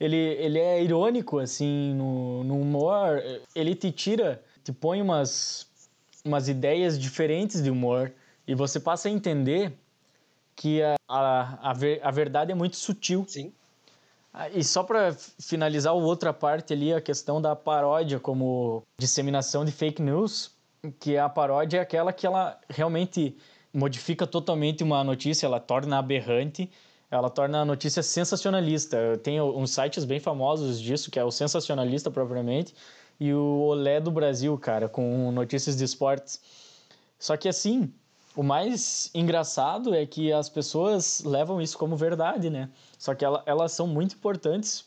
Ele, 0.01 0.17
ele 0.17 0.59
é 0.59 0.83
irônico, 0.83 1.39
assim, 1.39 1.95
no, 1.95 2.43
no 2.45 2.59
humor. 2.59 3.23
Ele 3.55 3.75
te 3.75 3.93
tira, 3.93 4.43
te 4.65 4.73
põe 4.73 5.03
umas, 5.03 5.69
umas 6.25 6.49
ideias 6.49 6.99
diferentes 6.99 7.63
de 7.63 7.71
humor. 7.71 8.13
E 8.47 8.55
você 8.55 8.81
passa 8.81 9.09
a 9.09 9.11
entender 9.11 9.73
que 10.55 10.83
a, 10.83 10.95
a, 11.09 11.71
a, 11.71 11.73
ver, 11.73 12.01
a 12.03 12.11
verdade 12.11 12.53
é 12.53 12.55
muito 12.55 12.77
sutil. 12.77 13.25
Sim. 13.29 13.53
Ah, 14.33 14.49
e 14.49 14.65
só 14.65 14.83
para 14.83 15.15
finalizar 15.39 15.93
a 15.93 15.97
outra 15.97 16.33
parte 16.33 16.73
ali, 16.73 16.93
a 16.93 17.01
questão 17.01 17.41
da 17.41 17.55
paródia 17.55 18.19
como 18.19 18.83
disseminação 18.99 19.65
de 19.65 19.73
fake 19.73 20.01
news, 20.01 20.53
que 20.99 21.19
a 21.19 21.29
paródia 21.29 21.79
é 21.79 21.81
aquela 21.81 22.13
que 22.13 22.27
ela 22.27 22.59
realmente 22.69 23.37
modifica 23.73 24.27
totalmente 24.27 24.83
uma 24.83 25.05
notícia, 25.05 25.47
ela 25.47 25.61
torna 25.61 25.99
aberrante, 25.99 26.71
ela 27.11 27.29
torna 27.29 27.61
a 27.61 27.65
notícia 27.65 28.03
sensacionalista. 28.03 29.19
Tem 29.23 29.41
uns 29.41 29.71
sites 29.71 30.05
bem 30.05 30.19
famosos 30.19 30.81
disso, 30.81 31.11
que 31.11 31.19
é 31.19 31.25
o 31.25 31.31
Sensacionalista 31.31 32.11
propriamente, 32.11 32.75
e 33.19 33.33
o 33.33 33.61
Olé 33.61 34.01
do 34.01 34.11
Brasil, 34.11 34.57
cara, 34.59 34.89
com 34.89 35.31
notícias 35.33 35.77
de 35.77 35.85
esportes. 35.85 36.41
Só 37.19 37.37
que 37.37 37.49
assim, 37.49 37.93
o 38.35 38.43
mais 38.43 39.11
engraçado 39.15 39.95
é 39.95 40.05
que 40.07 40.33
as 40.33 40.49
pessoas 40.49 41.23
levam 41.25 41.61
isso 41.61 41.77
como 41.77 41.97
verdade, 41.97 42.51
né? 42.51 42.69
Só 42.99 43.15
que 43.15 43.25
ela, 43.25 43.43
elas 43.47 43.73
são 43.73 43.87
muito 43.87 44.15
importantes 44.15 44.85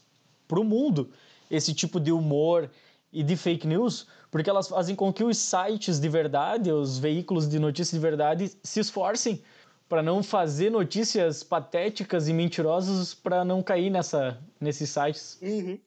para 0.47 0.59
o 0.59 0.63
mundo, 0.63 1.11
esse 1.49 1.73
tipo 1.73 1.99
de 1.99 2.11
humor 2.11 2.69
e 3.11 3.23
de 3.23 3.37
fake 3.37 3.67
news, 3.67 4.07
porque 4.29 4.49
elas 4.49 4.67
fazem 4.67 4.95
com 4.95 5.13
que 5.13 5.23
os 5.23 5.37
sites 5.37 5.99
de 5.99 6.09
verdade, 6.09 6.71
os 6.71 6.97
veículos 6.97 7.47
de 7.47 7.59
notícias 7.59 7.91
de 7.91 7.99
verdade, 7.99 8.51
se 8.63 8.79
esforcem 8.79 9.41
para 9.87 10.01
não 10.01 10.23
fazer 10.23 10.69
notícias 10.69 11.43
patéticas 11.43 12.27
e 12.27 12.33
mentirosas 12.33 13.13
para 13.13 13.45
não 13.45 13.61
cair 13.61 13.89
nessa, 13.89 14.37
nesses 14.59 14.89
sites. 14.89 15.37
Uhum. 15.41 15.79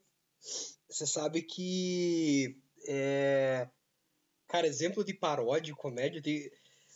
Você 0.89 1.05
sabe 1.05 1.41
que. 1.41 2.57
É... 2.87 3.67
Cara, 4.47 4.65
exemplo 4.65 5.03
de 5.03 5.13
paródia, 5.13 5.75
comédia, 5.75 6.19
de 6.19 6.51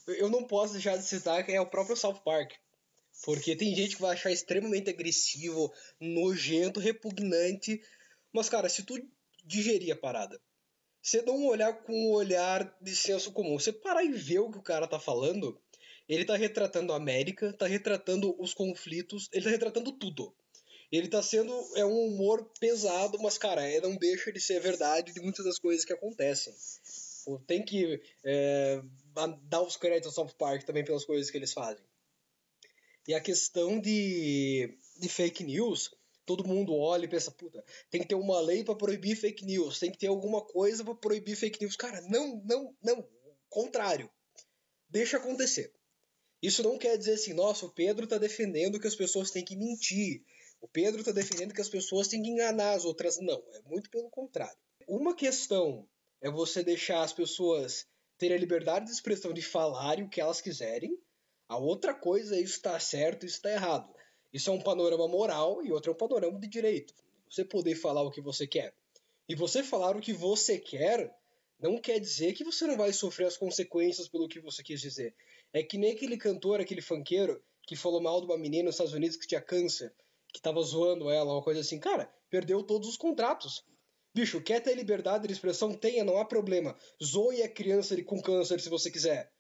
eu 0.08 0.30
não 0.30 0.44
posso 0.44 0.74
deixar 0.74 0.98
de 0.98 1.06
citar 1.06 1.46
que 1.46 1.52
é 1.52 1.62
o 1.62 1.70
próprio 1.70 1.96
South 1.96 2.22
Park. 2.26 2.54
Porque 3.24 3.56
tem 3.56 3.76
gente 3.76 3.96
que 3.96 4.02
vai 4.02 4.14
achar 4.14 4.32
extremamente 4.32 4.90
agressivo, 4.90 5.72
nojento, 6.00 6.80
repugnante. 6.80 7.82
Mas, 8.34 8.50
cara, 8.50 8.68
se 8.68 8.84
tu 8.84 8.96
digerir 9.46 9.94
a 9.94 9.98
parada, 9.98 10.42
você 11.02 11.22
não 11.22 11.46
olhar 11.46 11.74
com 11.84 11.94
um 11.94 12.12
olhar 12.12 12.76
de 12.82 12.96
senso 12.96 13.32
comum, 13.32 13.60
você 13.60 13.72
parar 13.72 14.04
e 14.04 14.12
ver 14.12 14.40
o 14.40 14.52
que 14.52 14.58
o 14.58 14.64
cara 14.64 14.88
tá 14.88 15.00
falando, 15.00 15.62
ele 16.08 16.26
tá 16.26 16.36
retratando 16.36 16.92
a 16.92 16.98
América, 16.98 17.54
tá 17.54 17.68
retratando 17.68 18.36
os 18.42 18.54
conflitos, 18.54 19.30
ele 19.32 19.46
tá 19.46 19.52
retratando 19.52 19.92
tudo. 19.92 20.36
Ele 20.94 21.08
tá 21.08 21.24
sendo. 21.24 21.52
É 21.76 21.84
um 21.84 22.06
humor 22.06 22.48
pesado, 22.60 23.18
mas, 23.20 23.36
cara, 23.36 23.64
não 23.82 23.96
deixa 23.96 24.32
de 24.32 24.40
ser 24.40 24.60
verdade 24.60 25.12
de 25.12 25.20
muitas 25.20 25.44
das 25.44 25.58
coisas 25.58 25.84
que 25.84 25.92
acontecem. 25.92 26.54
Tem 27.48 27.66
que 27.66 28.00
é, 28.24 28.80
dar 29.42 29.64
os 29.64 29.76
créditos 29.76 30.16
ao 30.16 30.28
South 30.28 30.36
Park 30.38 30.64
também 30.64 30.86
pelas 30.86 31.04
coisas 31.04 31.32
que 31.32 31.38
eles 31.38 31.52
fazem. 31.52 31.84
E 33.08 33.16
a 33.16 33.20
questão 33.20 33.80
de, 33.80 34.78
de 35.00 35.10
fake 35.10 35.44
news, 35.44 35.90
todo 36.28 36.48
mundo 36.48 36.76
olha 36.76 37.06
e 37.06 37.10
pensa, 37.10 37.32
puta, 37.32 37.66
tem 37.90 38.02
que 38.02 38.08
ter 38.08 38.16
uma 38.16 38.40
lei 38.40 38.64
para 38.64 38.76
proibir 38.76 39.16
fake 39.16 39.44
news, 39.46 39.80
tem 39.80 39.92
que 39.92 39.98
ter 39.98 40.08
alguma 40.08 40.46
coisa 40.46 40.84
para 40.84 40.94
proibir 40.94 41.36
fake 41.36 41.60
news. 41.60 41.76
Cara, 41.76 42.02
não, 42.02 42.40
não, 42.46 42.76
não. 42.84 43.10
Contrário. 43.50 44.08
Deixa 44.88 45.18
acontecer. 45.18 45.74
Isso 46.40 46.62
não 46.62 46.78
quer 46.78 46.98
dizer 46.98 47.14
assim, 47.14 47.34
nossa, 47.34 47.66
o 47.66 47.72
Pedro 47.72 48.06
tá 48.06 48.20
defendendo 48.20 48.80
que 48.80 48.86
as 48.88 48.96
pessoas 48.96 49.32
têm 49.32 49.44
que 49.44 49.56
mentir. 49.56 50.24
O 50.64 50.68
Pedro 50.70 51.04
tá 51.04 51.12
defendendo 51.12 51.54
que 51.54 51.60
as 51.60 51.68
pessoas 51.68 52.08
têm 52.08 52.24
que 52.24 52.30
enganar 52.30 52.72
as 52.72 52.86
outras. 52.86 53.20
Não, 53.20 53.44
é 53.52 53.62
muito 53.66 53.90
pelo 53.90 54.10
contrário. 54.10 54.56
Uma 54.88 55.14
questão 55.14 55.86
é 56.22 56.32
você 56.32 56.64
deixar 56.64 57.04
as 57.04 57.12
pessoas 57.12 57.86
terem 58.18 58.38
a 58.38 58.40
liberdade 58.40 58.86
de 58.86 58.94
expressão 58.94 59.34
de 59.34 59.42
falarem 59.42 60.06
o 60.06 60.10
que 60.10 60.22
elas 60.22 60.40
quiserem. 60.40 60.98
A 61.50 61.58
outra 61.58 61.94
coisa 61.94 62.38
é 62.38 62.40
isso 62.40 62.56
está 62.56 62.80
certo, 62.80 63.26
isso 63.26 63.36
está 63.36 63.52
errado. 63.52 63.94
Isso 64.32 64.50
é 64.50 64.54
um 64.54 64.62
panorama 64.62 65.06
moral 65.06 65.62
e 65.62 65.70
outro 65.70 65.92
é 65.92 65.94
um 65.94 65.98
panorama 65.98 66.40
de 66.40 66.48
direito. 66.48 66.94
Você 67.30 67.44
poder 67.44 67.76
falar 67.76 68.04
o 68.04 68.10
que 68.10 68.22
você 68.22 68.48
quer. 68.48 68.74
E 69.28 69.36
você 69.36 69.64
falar 69.64 69.98
o 69.98 70.02
que 70.02 70.14
você 70.14 70.58
quer 70.58 71.14
não 71.60 71.78
quer 71.78 72.00
dizer 72.00 72.32
que 72.32 72.46
você 72.46 72.66
não 72.66 72.78
vai 72.78 72.94
sofrer 72.94 73.28
as 73.28 73.36
consequências 73.36 74.08
pelo 74.08 74.30
que 74.30 74.40
você 74.40 74.64
quis 74.64 74.80
dizer. 74.80 75.14
É 75.52 75.62
que 75.62 75.78
nem 75.78 75.92
aquele 75.92 76.16
cantor, 76.16 76.62
aquele 76.62 76.82
funkeiro, 76.82 77.44
que 77.64 77.76
falou 77.76 78.02
mal 78.02 78.22
de 78.22 78.28
uma 78.28 78.38
menina 78.38 78.66
nos 78.66 78.76
Estados 78.76 78.94
Unidos 78.94 79.18
que 79.18 79.28
tinha 79.28 79.42
câncer, 79.42 79.94
que 80.34 80.42
tava 80.42 80.62
zoando 80.64 81.10
ela, 81.10 81.32
uma 81.32 81.44
coisa 81.44 81.62
assim. 81.62 81.80
Cara, 81.80 82.12
perdeu 82.30 82.64
todos 82.64 82.90
os 82.90 82.98
contratos. 82.98 83.64
Bicho, 84.16 84.42
quer 84.42 84.60
ter 84.62 84.76
liberdade 84.76 85.28
de 85.28 85.34
expressão? 85.34 85.74
Tenha, 85.74 86.04
não 86.04 86.18
há 86.18 86.26
problema. 86.26 86.76
Zoe 87.04 87.44
a 87.44 87.50
criança 87.50 88.02
com 88.04 88.22
câncer 88.22 88.60
se 88.60 88.70
você 88.70 88.90
quiser. 88.92 89.32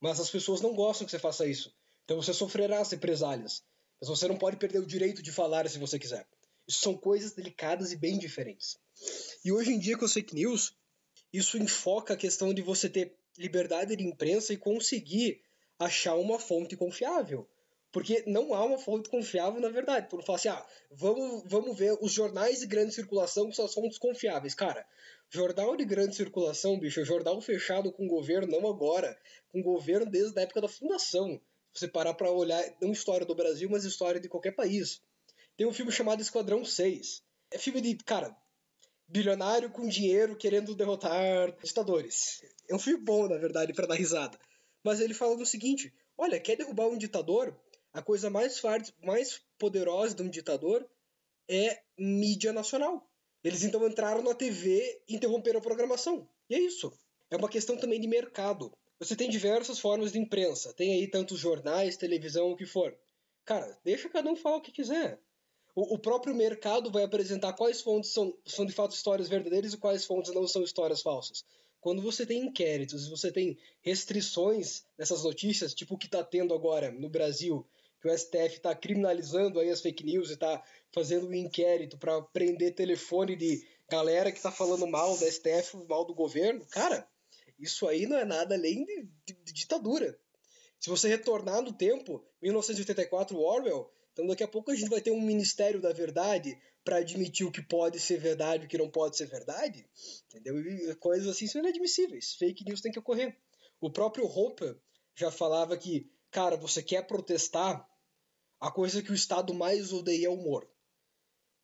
Mas 0.00 0.18
as 0.20 0.30
pessoas 0.30 0.60
não 0.60 0.74
gostam 0.74 1.04
que 1.04 1.10
você 1.10 1.18
faça 1.18 1.46
isso. 1.46 1.72
Então 2.04 2.20
você 2.20 2.34
sofrerá 2.34 2.80
as 2.80 2.90
represálias. 2.90 3.62
Mas 4.00 4.08
você 4.08 4.26
não 4.26 4.36
pode 4.36 4.56
perder 4.56 4.78
o 4.78 4.86
direito 4.86 5.22
de 5.22 5.30
falar 5.30 5.68
se 5.68 5.78
você 5.78 5.98
quiser. 5.98 6.26
Isso 6.66 6.80
são 6.80 6.96
coisas 6.96 7.32
delicadas 7.32 7.92
e 7.92 7.96
bem 7.96 8.18
diferentes. 8.18 8.78
E 9.44 9.52
hoje 9.52 9.72
em 9.72 9.78
dia, 9.78 9.96
com 9.96 10.04
as 10.04 10.12
fake 10.12 10.34
news, 10.34 10.74
isso 11.32 11.58
enfoca 11.58 12.14
a 12.14 12.16
questão 12.16 12.52
de 12.52 12.62
você 12.62 12.88
ter 12.88 13.16
liberdade 13.38 13.94
de 13.96 14.04
imprensa 14.04 14.52
e 14.52 14.56
conseguir 14.56 15.42
achar 15.78 16.14
uma 16.14 16.38
fonte 16.38 16.76
confiável. 16.76 17.48
Porque 17.92 18.22
não 18.26 18.54
há 18.54 18.64
uma 18.64 18.78
fonte 18.78 19.08
confiável, 19.08 19.60
na 19.60 19.68
verdade. 19.68 20.08
Por 20.08 20.22
falar 20.22 20.38
assim, 20.38 20.48
ah, 20.48 20.66
vamos, 20.90 21.42
vamos 21.46 21.76
ver 21.76 21.96
os 22.00 22.12
jornais 22.12 22.60
de 22.60 22.66
grande 22.66 22.94
circulação 22.94 23.48
que 23.48 23.56
são 23.56 23.64
as 23.64 23.74
fontes 23.74 23.98
confiáveis. 23.98 24.54
Cara, 24.54 24.86
jornal 25.28 25.76
de 25.76 25.84
grande 25.84 26.14
circulação, 26.14 26.78
bicho, 26.78 27.00
é 27.00 27.04
jornal 27.04 27.40
fechado 27.40 27.92
com 27.92 28.06
governo, 28.06 28.60
não 28.60 28.68
agora. 28.68 29.18
Com 29.48 29.60
governo 29.60 30.10
desde 30.10 30.38
a 30.38 30.42
época 30.42 30.60
da 30.60 30.68
fundação. 30.68 31.40
Se 31.72 31.80
você 31.80 31.88
parar 31.88 32.14
pra 32.14 32.30
olhar, 32.30 32.62
não 32.80 32.92
história 32.92 33.26
do 33.26 33.34
Brasil, 33.34 33.68
mas 33.70 33.84
história 33.84 34.20
de 34.20 34.28
qualquer 34.28 34.52
país. 34.52 35.02
Tem 35.56 35.66
um 35.66 35.72
filme 35.72 35.90
chamado 35.90 36.22
Esquadrão 36.22 36.64
6. 36.64 37.22
É 37.50 37.58
filme 37.58 37.80
de, 37.80 37.96
cara, 37.96 38.36
bilionário 39.08 39.70
com 39.70 39.88
dinheiro 39.88 40.36
querendo 40.36 40.74
derrotar 40.74 41.52
ditadores. 41.62 42.42
É 42.68 42.74
um 42.74 42.78
filme 42.78 43.04
bom, 43.04 43.28
na 43.28 43.36
verdade, 43.36 43.72
para 43.72 43.86
dar 43.86 43.96
risada. 43.96 44.38
Mas 44.84 45.00
ele 45.00 45.12
fala 45.12 45.34
o 45.34 45.44
seguinte: 45.44 45.92
olha, 46.16 46.40
quer 46.40 46.56
derrubar 46.56 46.86
um 46.86 46.96
ditador? 46.96 47.56
A 47.92 48.00
coisa 48.02 48.30
mais, 48.30 48.60
mais 49.02 49.40
poderosa 49.58 50.14
de 50.14 50.22
um 50.22 50.28
ditador 50.28 50.88
é 51.48 51.82
mídia 51.98 52.52
nacional. 52.52 53.08
Eles 53.42 53.64
então 53.64 53.86
entraram 53.86 54.22
na 54.22 54.34
TV 54.34 55.02
e 55.08 55.16
interromperam 55.16 55.58
a 55.58 55.62
programação. 55.62 56.28
E 56.48 56.54
é 56.54 56.58
isso. 56.60 56.92
É 57.30 57.36
uma 57.36 57.48
questão 57.48 57.76
também 57.76 58.00
de 58.00 58.06
mercado. 58.06 58.72
Você 58.98 59.16
tem 59.16 59.30
diversas 59.30 59.78
formas 59.78 60.12
de 60.12 60.18
imprensa. 60.18 60.72
Tem 60.74 60.92
aí 60.92 61.08
tantos 61.08 61.38
jornais, 61.38 61.96
televisão, 61.96 62.52
o 62.52 62.56
que 62.56 62.66
for. 62.66 62.96
Cara, 63.44 63.78
deixa 63.82 64.08
cada 64.08 64.30
um 64.30 64.36
falar 64.36 64.56
o 64.56 64.60
que 64.60 64.70
quiser. 64.70 65.18
O, 65.74 65.94
o 65.94 65.98
próprio 65.98 66.34
mercado 66.34 66.90
vai 66.90 67.02
apresentar 67.02 67.54
quais 67.54 67.80
fontes 67.80 68.12
são, 68.12 68.36
são 68.44 68.66
de 68.66 68.72
fato 68.72 68.94
histórias 68.94 69.28
verdadeiras 69.28 69.72
e 69.72 69.78
quais 69.78 70.04
fontes 70.04 70.32
não 70.32 70.46
são 70.46 70.62
histórias 70.62 71.00
falsas. 71.00 71.44
Quando 71.80 72.02
você 72.02 72.26
tem 72.26 72.42
inquéritos, 72.42 73.08
você 73.08 73.32
tem 73.32 73.56
restrições 73.80 74.84
nessas 74.98 75.24
notícias, 75.24 75.72
tipo 75.72 75.94
o 75.94 75.98
que 75.98 76.06
está 76.06 76.22
tendo 76.22 76.52
agora 76.52 76.92
no 76.92 77.08
Brasil, 77.08 77.66
que 78.00 78.08
o 78.08 78.18
STF 78.18 78.56
está 78.56 78.74
criminalizando 78.74 79.60
aí 79.60 79.70
as 79.70 79.80
fake 79.80 80.04
news 80.04 80.30
e 80.30 80.34
está 80.34 80.62
fazendo 80.92 81.28
um 81.28 81.34
inquérito 81.34 81.98
para 81.98 82.20
prender 82.22 82.74
telefone 82.74 83.36
de 83.36 83.66
galera 83.88 84.30
que 84.30 84.38
está 84.38 84.50
falando 84.50 84.86
mal 84.86 85.16
do 85.16 85.24
STF, 85.24 85.76
mal 85.88 86.04
do 86.04 86.14
governo, 86.14 86.64
cara, 86.66 87.06
isso 87.58 87.86
aí 87.86 88.06
não 88.06 88.16
é 88.16 88.24
nada 88.24 88.54
além 88.54 88.84
de, 88.84 89.08
de, 89.26 89.34
de 89.44 89.52
ditadura. 89.52 90.18
Se 90.78 90.88
você 90.88 91.08
retornar 91.08 91.60
no 91.60 91.72
tempo, 91.72 92.24
1984 92.40 93.36
Orwell, 93.36 93.92
então 94.12 94.26
daqui 94.26 94.42
a 94.42 94.48
pouco 94.48 94.70
a 94.70 94.74
gente 94.74 94.88
vai 94.88 95.00
ter 95.00 95.10
um 95.10 95.20
Ministério 95.20 95.80
da 95.80 95.92
Verdade 95.92 96.58
para 96.82 96.96
admitir 96.96 97.46
o 97.46 97.52
que 97.52 97.60
pode 97.60 98.00
ser 98.00 98.18
verdade 98.18 98.64
e 98.64 98.66
o 98.66 98.68
que 98.68 98.78
não 98.78 98.90
pode 98.90 99.16
ser 99.16 99.26
verdade, 99.26 99.86
entendeu? 100.26 100.58
E 100.58 100.94
coisas 100.94 101.28
assim 101.28 101.46
são 101.46 101.60
inadmissíveis. 101.60 102.34
Fake 102.34 102.64
news 102.64 102.80
tem 102.80 102.90
que 102.90 102.98
ocorrer. 102.98 103.36
O 103.80 103.90
próprio 103.90 104.26
Hopper 104.26 104.76
já 105.14 105.30
falava 105.30 105.76
que, 105.76 106.10
cara, 106.30 106.56
você 106.56 106.82
quer 106.82 107.06
protestar, 107.06 107.86
a 108.60 108.70
coisa 108.70 109.02
que 109.02 109.10
o 109.10 109.14
Estado 109.14 109.54
mais 109.54 109.92
odeia 109.92 110.26
é 110.26 110.28
o 110.28 110.34
humor. 110.34 110.68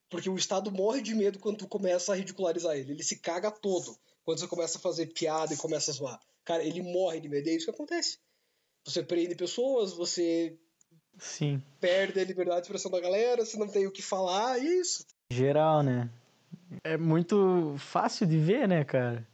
Porque 0.09 0.31
o 0.31 0.37
Estado 0.37 0.71
morre 0.71 1.03
de 1.03 1.15
medo 1.15 1.39
quando 1.39 1.59
tu 1.59 1.69
começa 1.69 2.13
a 2.13 2.17
ridicularizar 2.17 2.77
ele. 2.77 2.93
Ele 2.93 3.03
se 3.03 3.17
caga 3.17 3.51
todo 3.51 3.97
quando 4.25 4.39
você 4.39 4.47
começa 4.47 4.79
a 4.79 4.81
fazer 4.81 5.07
piada 5.07 5.53
e 5.53 5.57
começa 5.57 5.91
a 5.91 5.95
zoar. 5.95 6.21
Cara, 6.45 6.63
ele 6.63 6.81
morre 6.81 7.21
de 7.21 7.29
medo. 7.29 7.49
É 7.49 7.53
isso 7.53 7.67
que 7.67 7.73
acontece. 7.73 8.19
Você 8.85 9.03
prende 9.03 9.35
pessoas, 9.35 9.93
você 9.93 10.57
Sim. 11.19 11.61
perde 11.81 12.21
a 12.21 12.25
liberdade 12.25 12.61
de 12.61 12.67
expressão 12.67 12.91
da 12.91 13.01
galera, 13.01 13.45
você 13.45 13.59
não 13.59 13.69
tem 13.69 13.87
o 13.87 13.91
que 13.91 14.03
falar, 14.03 14.59
é 14.59 14.65
isso. 14.65 15.05
Geral, 15.31 15.83
né? 15.83 16.09
É 16.85 16.97
muito 16.97 17.75
fácil 17.79 18.27
de 18.27 18.39
ver, 18.39 18.69
né, 18.69 18.85
cara? 18.85 19.27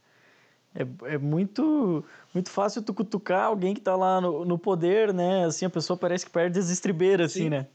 É, 0.75 1.13
é 1.13 1.17
muito, 1.17 2.03
muito 2.33 2.49
fácil 2.49 2.81
tu 2.81 2.93
cutucar 2.93 3.45
alguém 3.45 3.73
que 3.73 3.81
tá 3.81 3.95
lá 3.95 4.19
no, 4.19 4.43
no 4.43 4.57
poder, 4.57 5.13
né? 5.13 5.45
Assim, 5.45 5.65
a 5.65 5.69
pessoa 5.69 5.95
parece 5.95 6.25
que 6.25 6.31
perde 6.31 6.57
as 6.57 6.69
estribeiras, 6.69 7.31
assim, 7.31 7.49
né? 7.49 7.67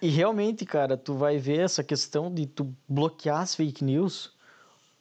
E 0.00 0.08
realmente, 0.08 0.64
cara, 0.64 0.96
tu 0.96 1.14
vai 1.14 1.38
ver 1.38 1.60
essa 1.60 1.84
questão 1.84 2.32
de 2.32 2.46
tu 2.46 2.74
bloquear 2.88 3.40
as 3.40 3.54
fake 3.54 3.84
news 3.84 4.32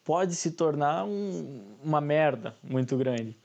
pode 0.04 0.36
se 0.36 0.52
tornar 0.52 1.06
um, 1.06 1.64
uma 1.84 2.02
merda 2.02 2.56
muito 2.64 2.98
grande. 2.98 3.38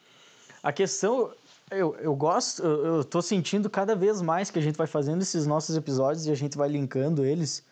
A 0.62 0.72
questão, 0.72 1.30
eu, 1.70 1.96
eu 1.96 2.14
gosto, 2.14 2.62
eu, 2.62 2.86
eu 2.96 3.04
tô 3.04 3.22
sentindo 3.22 3.70
cada 3.70 3.94
vez 3.94 4.20
mais 4.20 4.50
que 4.50 4.58
a 4.58 4.62
gente 4.62 4.76
vai 4.76 4.86
fazendo 4.86 5.22
esses 5.22 5.46
nossos 5.46 5.76
episódios 5.76 6.26
e 6.26 6.30
a 6.30 6.34
gente 6.34 6.56
vai 6.56 6.68
linkando 6.68 7.24
eles. 7.24 7.64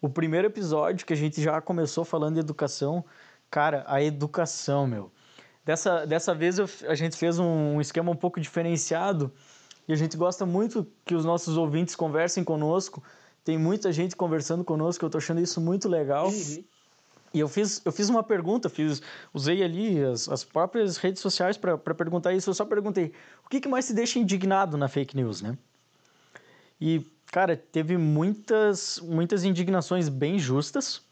O 0.00 0.08
primeiro 0.08 0.46
episódio 0.46 1.06
que 1.06 1.12
a 1.12 1.16
gente 1.16 1.40
já 1.42 1.60
começou 1.60 2.04
falando 2.04 2.34
de 2.34 2.40
educação, 2.40 3.04
cara, 3.50 3.84
a 3.86 4.02
educação, 4.02 4.86
meu. 4.86 5.10
Dessa, 5.66 6.06
dessa 6.06 6.32
vez 6.32 6.60
eu, 6.60 6.70
a 6.86 6.94
gente 6.94 7.16
fez 7.16 7.40
um 7.40 7.80
esquema 7.80 8.12
um 8.12 8.14
pouco 8.14 8.38
diferenciado 8.38 9.32
e 9.88 9.92
a 9.92 9.96
gente 9.96 10.16
gosta 10.16 10.46
muito 10.46 10.86
que 11.04 11.12
os 11.12 11.24
nossos 11.24 11.56
ouvintes 11.56 11.96
conversem 11.96 12.44
conosco. 12.44 13.02
Tem 13.42 13.58
muita 13.58 13.92
gente 13.92 14.14
conversando 14.14 14.62
conosco, 14.62 15.04
eu 15.04 15.10
tô 15.10 15.18
achando 15.18 15.40
isso 15.40 15.60
muito 15.60 15.88
legal. 15.88 16.28
Uhum. 16.28 16.64
E 17.34 17.40
eu 17.40 17.48
fiz, 17.48 17.82
eu 17.84 17.90
fiz 17.90 18.08
uma 18.08 18.22
pergunta, 18.22 18.68
fiz, 18.68 19.02
usei 19.34 19.60
ali 19.64 20.00
as, 20.04 20.28
as 20.28 20.44
próprias 20.44 20.98
redes 20.98 21.20
sociais 21.20 21.56
para 21.56 21.76
perguntar 21.76 22.32
isso. 22.32 22.48
Eu 22.48 22.54
só 22.54 22.64
perguntei: 22.64 23.12
o 23.44 23.48
que, 23.48 23.60
que 23.60 23.68
mais 23.68 23.88
te 23.88 23.92
deixa 23.92 24.20
indignado 24.20 24.76
na 24.76 24.86
fake 24.86 25.16
news, 25.16 25.42
né? 25.42 25.58
E, 26.80 27.04
cara, 27.32 27.56
teve 27.56 27.96
muitas, 27.96 29.00
muitas 29.00 29.42
indignações 29.42 30.08
bem 30.08 30.38
justas, 30.38 31.02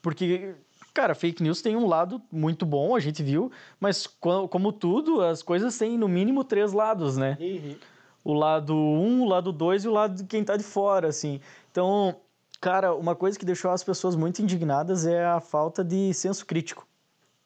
porque 0.00 0.54
Cara, 0.92 1.14
fake 1.14 1.42
news 1.42 1.62
tem 1.62 1.76
um 1.76 1.86
lado 1.86 2.20
muito 2.30 2.66
bom, 2.66 2.96
a 2.96 3.00
gente 3.00 3.22
viu, 3.22 3.52
mas 3.78 4.06
como 4.06 4.72
tudo, 4.72 5.22
as 5.22 5.42
coisas 5.42 5.76
têm 5.78 5.96
no 5.96 6.08
mínimo 6.08 6.42
três 6.42 6.72
lados, 6.72 7.16
né? 7.16 7.36
Uhum. 7.40 7.76
O 8.24 8.32
lado 8.32 8.74
um, 8.74 9.22
o 9.22 9.24
lado 9.24 9.52
dois 9.52 9.84
e 9.84 9.88
o 9.88 9.92
lado 9.92 10.16
de 10.16 10.24
quem 10.24 10.42
tá 10.42 10.56
de 10.56 10.64
fora, 10.64 11.08
assim. 11.08 11.40
Então, 11.70 12.16
cara, 12.60 12.94
uma 12.94 13.14
coisa 13.14 13.38
que 13.38 13.44
deixou 13.44 13.70
as 13.70 13.84
pessoas 13.84 14.16
muito 14.16 14.42
indignadas 14.42 15.06
é 15.06 15.24
a 15.24 15.40
falta 15.40 15.84
de 15.84 16.12
senso 16.12 16.44
crítico. 16.44 16.86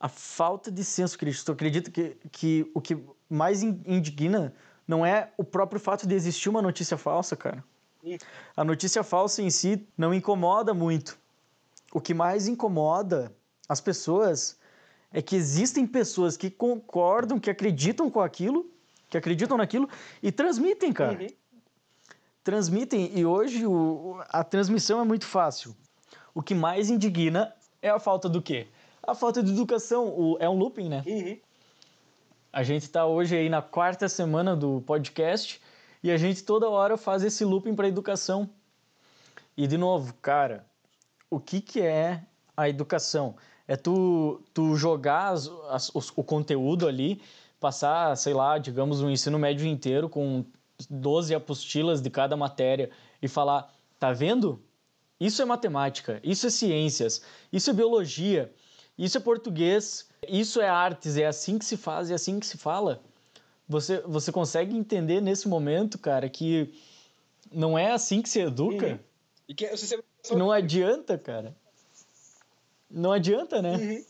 A 0.00 0.08
falta 0.08 0.70
de 0.70 0.82
senso 0.82 1.18
crítico. 1.18 1.44
Tu 1.44 1.52
acredita 1.52 1.90
que, 1.90 2.16
que 2.32 2.70
o 2.74 2.80
que 2.80 2.98
mais 3.28 3.62
indigna 3.62 4.52
não 4.88 5.06
é 5.06 5.30
o 5.36 5.44
próprio 5.44 5.80
fato 5.80 6.06
de 6.06 6.14
existir 6.14 6.48
uma 6.48 6.60
notícia 6.60 6.96
falsa, 6.96 7.36
cara? 7.36 7.62
A 8.56 8.64
notícia 8.64 9.04
falsa 9.04 9.42
em 9.42 9.50
si 9.50 9.86
não 9.96 10.12
incomoda 10.12 10.74
muito. 10.74 11.16
O 11.92 12.00
que 12.00 12.14
mais 12.14 12.48
incomoda 12.48 13.32
as 13.68 13.80
pessoas 13.80 14.58
é 15.12 15.20
que 15.20 15.36
existem 15.36 15.86
pessoas 15.86 16.36
que 16.36 16.50
concordam, 16.50 17.38
que 17.38 17.50
acreditam 17.50 18.10
com 18.10 18.20
aquilo, 18.20 18.70
que 19.10 19.18
acreditam 19.18 19.58
naquilo 19.58 19.88
e 20.22 20.32
transmitem, 20.32 20.92
cara. 20.92 21.20
Uhum. 21.20 21.28
Transmitem 22.42 23.16
e 23.16 23.24
hoje 23.24 23.66
o, 23.66 24.20
a 24.28 24.42
transmissão 24.42 25.00
é 25.00 25.04
muito 25.04 25.26
fácil. 25.26 25.76
O 26.34 26.42
que 26.42 26.54
mais 26.54 26.88
indigna 26.88 27.54
é 27.80 27.90
a 27.90 27.98
falta 27.98 28.28
do 28.28 28.40
quê? 28.40 28.66
A 29.02 29.14
falta 29.14 29.42
de 29.42 29.52
educação. 29.52 30.08
O, 30.08 30.36
é 30.40 30.48
um 30.48 30.56
looping, 30.56 30.88
né? 30.88 31.04
Uhum. 31.06 31.38
A 32.52 32.62
gente 32.62 32.82
está 32.82 33.06
hoje 33.06 33.36
aí 33.36 33.48
na 33.48 33.62
quarta 33.62 34.08
semana 34.08 34.56
do 34.56 34.80
podcast 34.82 35.60
e 36.02 36.10
a 36.10 36.16
gente 36.16 36.42
toda 36.42 36.68
hora 36.68 36.96
faz 36.96 37.22
esse 37.22 37.44
looping 37.44 37.74
para 37.74 37.86
educação. 37.86 38.48
E 39.56 39.66
de 39.66 39.76
novo, 39.76 40.14
cara, 40.14 40.66
o 41.34 41.40
que, 41.40 41.60
que 41.60 41.80
é 41.80 42.22
a 42.56 42.68
educação? 42.68 43.34
é 43.66 43.76
tu, 43.76 44.42
tu 44.52 44.76
jogar 44.76 45.30
as, 45.30 45.50
as, 45.70 45.90
os, 45.94 46.12
o 46.14 46.22
conteúdo 46.22 46.86
ali, 46.86 47.20
passar, 47.60 48.16
sei 48.16 48.34
lá, 48.34 48.58
digamos, 48.58 49.00
um 49.00 49.10
ensino 49.10 49.38
médio 49.38 49.66
inteiro 49.66 50.08
com 50.08 50.44
12 50.90 51.34
apostilas 51.34 52.02
de 52.02 52.10
cada 52.10 52.36
matéria 52.36 52.90
e 53.20 53.28
falar, 53.28 53.72
tá 53.98 54.12
vendo? 54.12 54.60
Isso 55.18 55.40
é 55.40 55.44
matemática, 55.44 56.20
isso 56.24 56.46
é 56.46 56.50
ciências, 56.50 57.22
isso 57.52 57.70
é 57.70 57.72
biologia, 57.72 58.52
isso 58.98 59.16
é 59.16 59.20
português, 59.20 60.08
isso 60.28 60.60
é 60.60 60.68
artes, 60.68 61.16
é 61.16 61.26
assim 61.26 61.58
que 61.58 61.64
se 61.64 61.76
faz, 61.76 62.10
é 62.10 62.14
assim 62.14 62.40
que 62.40 62.46
se 62.46 62.58
fala. 62.58 63.00
Você, 63.68 64.00
você 64.00 64.32
consegue 64.32 64.76
entender 64.76 65.20
nesse 65.20 65.48
momento, 65.48 65.98
cara, 65.98 66.28
que 66.28 66.74
não 67.50 67.78
é 67.78 67.92
assim 67.92 68.20
que 68.20 68.28
se 68.28 68.40
educa? 68.40 68.86
Uhum. 68.86 68.98
E 69.52 69.54
que, 69.54 69.68
você... 69.68 70.02
Não 70.34 70.50
adianta, 70.50 71.18
cara. 71.18 71.54
Não 72.90 73.12
adianta, 73.12 73.60
né? 73.60 73.76
Uhum. 73.76 74.04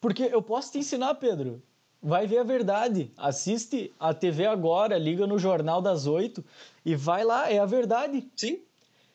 Porque 0.00 0.24
eu 0.24 0.42
posso 0.42 0.72
te 0.72 0.78
ensinar, 0.78 1.14
Pedro. 1.14 1.62
Vai 2.02 2.26
ver 2.26 2.38
a 2.38 2.42
verdade. 2.42 3.12
Assiste 3.16 3.94
a 4.00 4.12
TV 4.12 4.46
agora, 4.46 4.98
liga 4.98 5.28
no 5.28 5.38
Jornal 5.38 5.80
das 5.80 6.08
Oito 6.08 6.44
e 6.84 6.96
vai 6.96 7.22
lá, 7.22 7.52
é 7.52 7.60
a 7.60 7.66
verdade. 7.66 8.28
Sim. 8.34 8.60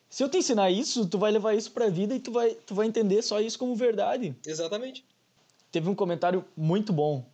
Se 0.09 0.23
eu 0.23 0.29
te 0.29 0.37
ensinar 0.37 0.71
isso, 0.71 1.05
tu 1.05 1.17
vai 1.17 1.29
levar 1.29 1.55
isso 1.55 1.71
pra 1.71 1.89
vida 1.89 2.15
e 2.15 2.19
tu 2.21 2.31
vai, 2.31 2.51
tu 2.51 2.73
vai 2.73 2.87
entender 2.87 3.21
só 3.21 3.41
isso 3.41 3.59
como 3.59 3.75
verdade. 3.75 4.33
Exatamente. 4.45 5.03
Teve 5.73 5.89
um 5.89 5.95
comentário 5.95 6.45
muito 6.55 6.93
bom, 6.93 7.25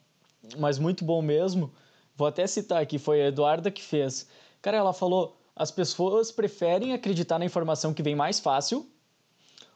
mas 0.57 0.79
muito 0.79 1.05
bom 1.05 1.21
mesmo. 1.21 1.71
Vou 2.15 2.25
até 2.25 2.47
citar 2.47 2.81
aqui, 2.81 2.97
foi 2.97 3.21
a 3.21 3.27
Eduarda 3.27 3.69
que 3.69 3.83
fez. 3.83 4.25
Cara, 4.63 4.77
ela 4.77 4.93
falou: 4.93 5.37
as 5.61 5.69
pessoas 5.69 6.31
preferem 6.31 6.91
acreditar 6.91 7.37
na 7.37 7.45
informação 7.45 7.93
que 7.93 8.01
vem 8.01 8.15
mais 8.15 8.39
fácil 8.39 8.89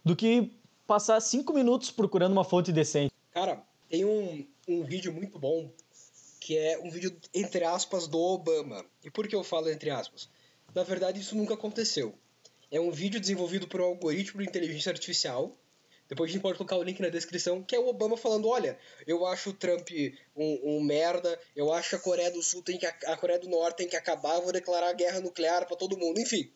do 0.03 0.15
que 0.15 0.51
passar 0.87 1.21
cinco 1.21 1.53
minutos 1.53 1.91
procurando 1.91 2.31
uma 2.31 2.43
fonte 2.43 2.71
decente. 2.71 3.13
Cara, 3.29 3.63
tem 3.87 4.03
um, 4.03 4.47
um 4.67 4.83
vídeo 4.83 5.13
muito 5.13 5.37
bom 5.37 5.69
que 6.41 6.57
é 6.57 6.79
um 6.79 6.89
vídeo, 6.89 7.15
entre 7.31 7.63
aspas, 7.63 8.07
do 8.07 8.17
Obama. 8.19 8.83
E 9.03 9.11
por 9.11 9.27
que 9.27 9.35
eu 9.35 9.43
falo 9.43 9.69
entre 9.69 9.91
aspas? 9.91 10.27
Na 10.73 10.81
verdade, 10.81 11.19
isso 11.19 11.35
nunca 11.37 11.53
aconteceu. 11.53 12.15
É 12.71 12.79
um 12.79 12.89
vídeo 12.89 13.19
desenvolvido 13.19 13.67
por 13.67 13.79
um 13.79 13.85
algoritmo 13.85 14.41
de 14.41 14.47
inteligência 14.47 14.91
artificial. 14.91 15.55
Depois 16.07 16.29
a 16.29 16.33
gente 16.33 16.41
pode 16.41 16.57
colocar 16.57 16.77
o 16.77 16.83
link 16.83 17.01
na 17.01 17.09
descrição, 17.09 17.63
que 17.63 17.75
é 17.75 17.79
o 17.79 17.87
Obama 17.87 18.15
falando, 18.15 18.47
olha, 18.47 18.77
eu 19.07 19.25
acho 19.25 19.49
o 19.49 19.53
Trump 19.53 19.89
um, 20.35 20.77
um 20.77 20.81
merda, 20.81 21.39
eu 21.55 21.73
acho 21.73 21.89
que 21.89 21.95
a 21.95 21.99
Coreia 21.99 22.29
do 22.29 22.43
Sul 22.43 22.61
tem 22.61 22.77
que 22.77 22.85
a 22.85 23.17
Coreia 23.17 23.39
do 23.39 23.49
Norte 23.49 23.77
tem 23.77 23.87
que 23.87 23.95
acabar, 23.95 24.39
vou 24.39 24.51
declarar 24.51 24.93
guerra 24.93 25.19
nuclear 25.19 25.65
para 25.65 25.75
todo 25.75 25.97
mundo, 25.97 26.19
enfim, 26.19 26.51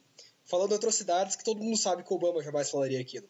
falando 0.45 0.75
atrocidades 0.75 1.35
que 1.35 1.43
todo 1.43 1.63
mundo 1.63 1.77
sabe 1.77 2.03
que 2.03 2.13
o 2.13 2.15
Obama 2.15 2.43
jamais 2.43 2.69
falaria 2.69 2.99
aquilo. 2.99 3.27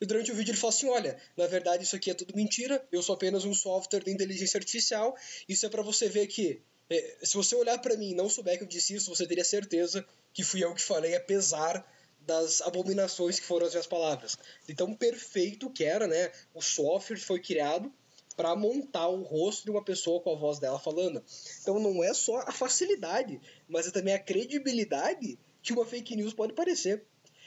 E 0.00 0.04
durante 0.04 0.30
o 0.30 0.34
vídeo 0.34 0.50
ele 0.50 0.58
fala 0.58 0.72
assim: 0.72 0.88
olha, 0.88 1.18
na 1.36 1.46
verdade 1.46 1.84
isso 1.84 1.96
aqui 1.96 2.10
é 2.10 2.14
tudo 2.14 2.36
mentira, 2.36 2.86
eu 2.92 3.02
sou 3.02 3.14
apenas 3.14 3.44
um 3.44 3.54
software 3.54 4.04
de 4.04 4.10
inteligência 4.10 4.58
artificial. 4.58 5.16
Isso 5.48 5.64
é 5.64 5.68
para 5.68 5.82
você 5.82 6.08
ver 6.08 6.26
que, 6.26 6.60
é, 6.90 7.16
se 7.22 7.34
você 7.34 7.56
olhar 7.56 7.78
para 7.78 7.96
mim 7.96 8.10
e 8.10 8.14
não 8.14 8.28
souber 8.28 8.58
que 8.58 8.64
eu 8.64 8.68
disse 8.68 8.94
isso, 8.94 9.14
você 9.14 9.26
teria 9.26 9.44
certeza 9.44 10.04
que 10.32 10.44
fui 10.44 10.62
eu 10.62 10.74
que 10.74 10.82
falei, 10.82 11.14
apesar 11.14 11.86
das 12.26 12.60
abominações 12.62 13.38
que 13.38 13.46
foram 13.46 13.66
as 13.66 13.72
minhas 13.72 13.86
palavras. 13.86 14.36
Então, 14.68 14.94
perfeito 14.94 15.70
que 15.70 15.84
era, 15.84 16.06
né? 16.06 16.30
O 16.54 16.60
software 16.60 17.18
foi 17.18 17.40
criado 17.40 17.92
para 18.36 18.56
montar 18.56 19.08
o 19.08 19.22
rosto 19.22 19.64
de 19.64 19.70
uma 19.70 19.82
pessoa 19.82 20.20
com 20.20 20.32
a 20.32 20.36
voz 20.36 20.58
dela 20.58 20.78
falando. 20.78 21.22
Então, 21.62 21.78
não 21.78 22.02
é 22.02 22.12
só 22.12 22.38
a 22.40 22.52
facilidade, 22.52 23.40
mas 23.68 23.86
é 23.86 23.90
também 23.90 24.14
a 24.14 24.18
credibilidade 24.18 25.38
que 25.62 25.72
uma 25.72 25.86
fake 25.86 26.16
news 26.16 26.34
pode 26.34 26.52
parecer. 26.52 27.04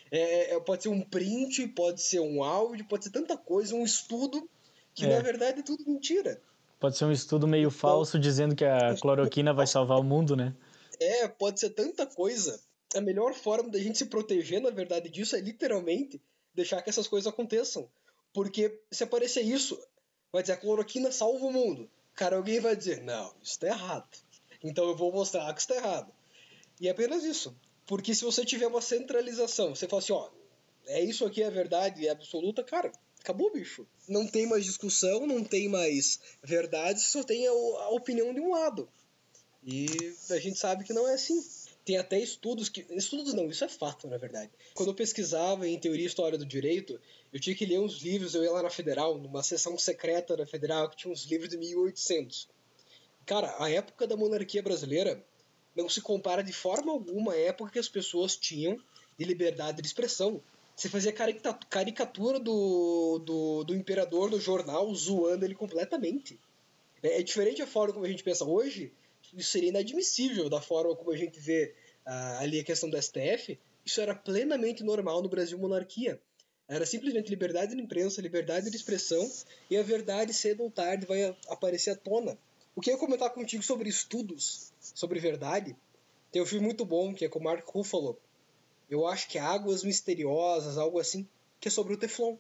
É, 0.10 0.56
é, 0.56 0.60
pode 0.60 0.84
ser 0.84 0.90
um 0.90 1.02
print, 1.02 1.68
pode 1.70 2.02
ser 2.02 2.20
um 2.20 2.44
áudio, 2.44 2.86
pode 2.86 3.04
ser 3.04 3.12
tanta 3.12 3.36
coisa, 3.36 3.76
um 3.76 3.84
estudo 3.84 4.50
que 4.94 5.06
é. 5.06 5.10
na 5.10 5.20
verdade 5.20 5.60
é 5.60 5.64
tudo 5.64 5.84
mentira. 5.86 6.42
Pode 6.80 6.98
ser 6.98 7.06
um 7.06 7.12
estudo 7.12 7.48
meio 7.48 7.68
então, 7.68 7.80
falso 7.80 8.18
dizendo 8.18 8.56
que 8.56 8.64
a 8.64 8.96
cloroquina 9.02 9.54
vai 9.54 9.68
salvar 9.68 10.00
o 10.00 10.04
mundo, 10.04 10.36
né? 10.36 10.56
É, 11.00 11.28
pode 11.28 11.60
ser 11.60 11.72
tanta 11.72 12.06
coisa. 12.06 12.60
A 12.96 13.02
melhor 13.02 13.34
forma 13.34 13.70
da 13.70 13.80
gente 13.80 13.98
se 13.98 14.06
proteger, 14.06 14.62
na 14.62 14.70
verdade, 14.70 15.10
disso 15.10 15.36
é 15.36 15.40
literalmente 15.40 16.22
deixar 16.54 16.82
que 16.82 16.90
essas 16.90 17.08
coisas 17.08 17.28
aconteçam. 17.28 17.90
Porque 18.34 18.80
se 18.92 19.04
aparecer 19.04 19.42
isso, 19.42 19.80
vai 20.32 20.42
dizer 20.42 20.54
a 20.54 20.58
cloroquina 20.58 21.12
salva 21.12 21.46
o 21.46 21.52
mundo. 21.52 21.90
Cara, 22.16 22.38
alguém 22.38 22.60
vai 22.60 22.76
dizer, 22.76 23.04
não, 23.04 23.34
isso 23.44 23.60
tá 23.60 23.68
errado. 23.68 24.10
Então 24.64 24.88
eu 24.88 24.96
vou 24.96 25.12
mostrar 25.12 25.54
que 25.54 25.62
está 25.62 25.76
errado. 25.76 26.12
E 26.80 26.88
é 26.88 26.92
apenas 26.92 27.24
isso. 27.24 27.56
Porque 27.86 28.14
se 28.14 28.24
você 28.24 28.44
tiver 28.44 28.68
uma 28.68 28.82
centralização, 28.82 29.76
você 29.76 29.88
fala 29.88 30.02
assim, 30.02 30.14
ó, 30.14 30.30
é 30.88 31.02
isso 31.02 31.26
aqui 31.26 31.42
é 31.44 31.50
verdade, 31.50 32.08
é 32.08 32.12
absoluta, 32.12 32.64
cara, 32.64 32.92
acabou, 33.20 33.52
bicho. 33.52 33.88
Não 34.08 34.28
tem 34.28 34.46
mais 34.46 34.66
discussão, 34.66 35.28
não 35.28 35.44
tem 35.44 35.70
mais 35.70 36.20
verdade, 36.44 37.02
só 37.02 37.24
tem 37.24 37.48
a, 37.48 37.52
a 37.52 37.90
opinião 37.90 38.34
de 38.34 38.40
um 38.40 38.52
lado. 38.52 38.90
E 39.64 39.88
a 40.30 40.40
gente 40.40 40.58
sabe 40.58 40.84
que 40.84 40.94
não 40.94 41.08
é 41.08 41.14
assim. 41.14 41.44
Tem 41.88 41.98
até 41.98 42.20
estudos 42.20 42.68
que. 42.68 42.86
Estudos 42.90 43.34
não, 43.34 43.48
isso 43.48 43.64
é 43.64 43.70
fato, 43.70 44.10
na 44.10 44.18
verdade. 44.18 44.52
Quando 44.74 44.90
eu 44.90 44.94
pesquisava 44.94 45.66
em 45.66 45.80
teoria 45.80 46.04
e 46.04 46.08
história 46.08 46.38
do 46.38 46.46
direito, 46.46 47.00
eu 47.32 47.40
tinha 47.40 47.56
que 47.56 47.66
ler 47.66 47.80
uns 47.80 48.02
livros, 48.02 48.36
eu 48.36 48.44
ia 48.44 48.52
lá 48.52 48.62
na 48.62 48.70
Federal, 48.70 49.18
numa 49.18 49.42
sessão 49.42 49.78
secreta 49.78 50.36
da 50.36 50.46
Federal, 50.46 50.90
que 50.90 50.98
tinha 50.98 51.14
uns 51.14 51.24
livros 51.24 51.50
de 51.50 51.56
1800. 51.58 52.50
Cara, 53.26 53.56
a 53.58 53.72
época 53.72 54.06
da 54.06 54.18
monarquia 54.18 54.62
brasileira 54.62 55.24
não 55.74 55.88
se 55.88 56.02
compara 56.02 56.44
de 56.44 56.52
forma 56.52 56.92
alguma 56.92 57.32
à 57.32 57.38
época 57.38 57.72
que 57.72 57.80
as 57.80 57.88
pessoas 57.88 58.36
tinham 58.36 58.78
de 59.18 59.24
liberdade 59.24 59.82
de 59.82 59.88
expressão. 59.88 60.44
Você 60.76 60.90
fazia 60.90 61.14
caricatura 61.70 62.38
do, 62.38 63.20
do, 63.20 63.64
do 63.64 63.74
imperador 63.74 64.30
no 64.30 64.42
jornal, 64.42 64.94
zoando 64.94 65.46
ele 65.46 65.56
completamente. 65.56 66.38
É, 67.02 67.22
é 67.22 67.24
diferente 67.24 67.62
a 67.62 67.68
forma 67.68 67.94
como 67.94 68.06
a 68.06 68.10
gente 68.10 68.26
pensa 68.26 68.44
hoje, 68.44 68.92
isso 69.36 69.52
seria 69.52 69.70
inadmissível 69.70 70.50
da 70.50 70.62
forma 70.62 70.96
como 70.96 71.12
a 71.12 71.18
gente 71.18 71.40
vê 71.40 71.74
uh, 72.06 72.40
ali 72.40 72.60
a 72.60 72.64
questão 72.64 72.90
do 72.90 73.02
STF. 73.02 73.60
Isso 73.86 74.02
era 74.02 74.14
plenamente 74.14 74.84
normal 74.84 75.22
no 75.22 75.30
Brasil 75.30 75.58
monarquia. 75.58 76.20
Era 76.68 76.86
simplesmente 76.86 77.30
liberdade 77.30 77.76
de 77.76 77.82
imprensa, 77.82 78.22
liberdade 78.22 78.70
de 78.70 78.76
expressão, 78.76 79.32
e 79.70 79.78
a 79.78 79.84
verdade, 79.84 80.34
cedo 80.34 80.64
ou 80.64 80.72
tarde, 80.72 81.06
vai 81.06 81.36
aparecer 81.48 81.92
à 81.92 81.96
tona. 81.96 82.38
O 82.76 82.82
que 82.82 82.90
eu 82.90 82.96
ia 82.96 83.00
comentar 83.00 83.30
contigo 83.34 83.64
sobre 83.64 83.90
estudos, 83.90 84.74
sobre 84.80 85.20
verdade, 85.20 85.76
tem 86.32 86.42
um 86.42 86.46
filme 86.46 86.66
muito 86.66 86.86
bom, 86.86 87.14
que 87.14 87.24
é 87.24 87.30
com 87.30 87.40
o 87.40 87.44
Mark 87.44 87.66
Ruffalo. 87.68 88.20
Eu 88.90 89.08
acho 89.08 89.30
que 89.30 89.38
é 89.38 89.42
Águas 89.42 89.84
Misteriosas, 89.84 90.78
algo 90.78 91.00
assim, 91.00 91.28
que 91.60 91.70
é 91.70 91.72
sobre 91.72 91.94
o 91.94 91.98
Teflon. 91.98 92.38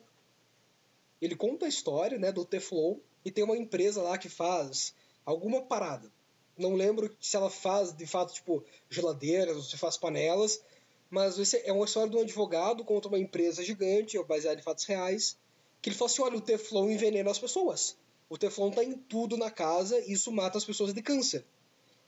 Ele 1.21 1.35
conta 1.35 1.65
a 1.65 1.69
história 1.69 2.19
né, 2.19 2.31
do 2.31 2.45
Teflon 2.45 2.97
e 3.23 3.31
tem 3.31 3.43
uma 3.43 3.57
empresa 3.57 4.01
lá 4.01 4.17
que 4.17 4.29
faz 4.29 4.93
alguma 5.25 5.61
parada. 5.61 6.11
Não 6.57 6.75
lembro 6.75 7.15
se 7.21 7.35
ela 7.35 7.49
faz, 7.49 7.93
de 7.93 8.07
fato, 8.07 8.33
tipo, 8.33 8.63
geladeiras 8.89 9.55
ou 9.55 9.61
se 9.61 9.77
faz 9.77 9.95
panelas, 9.97 10.61
mas 11.09 11.37
esse 11.37 11.61
é 11.65 11.71
uma 11.71 11.85
história 11.85 12.09
de 12.09 12.17
um 12.17 12.21
advogado 12.21 12.83
contra 12.83 13.07
uma 13.07 13.19
empresa 13.19 13.63
gigante, 13.63 14.21
baseada 14.23 14.59
em 14.59 14.63
fatos 14.63 14.85
reais, 14.85 15.37
que 15.81 15.89
ele 15.89 15.95
fala 15.95 16.09
assim, 16.09 16.21
olha, 16.21 16.37
o 16.37 16.41
Teflon 16.41 16.89
envenena 16.89 17.29
as 17.29 17.39
pessoas. 17.39 17.95
O 18.29 18.37
Teflon 18.37 18.71
tá 18.71 18.83
em 18.83 18.93
tudo 18.93 19.37
na 19.37 19.49
casa 19.49 19.99
e 19.99 20.13
isso 20.13 20.31
mata 20.31 20.57
as 20.57 20.65
pessoas 20.65 20.93
de 20.93 21.01
câncer. 21.01 21.45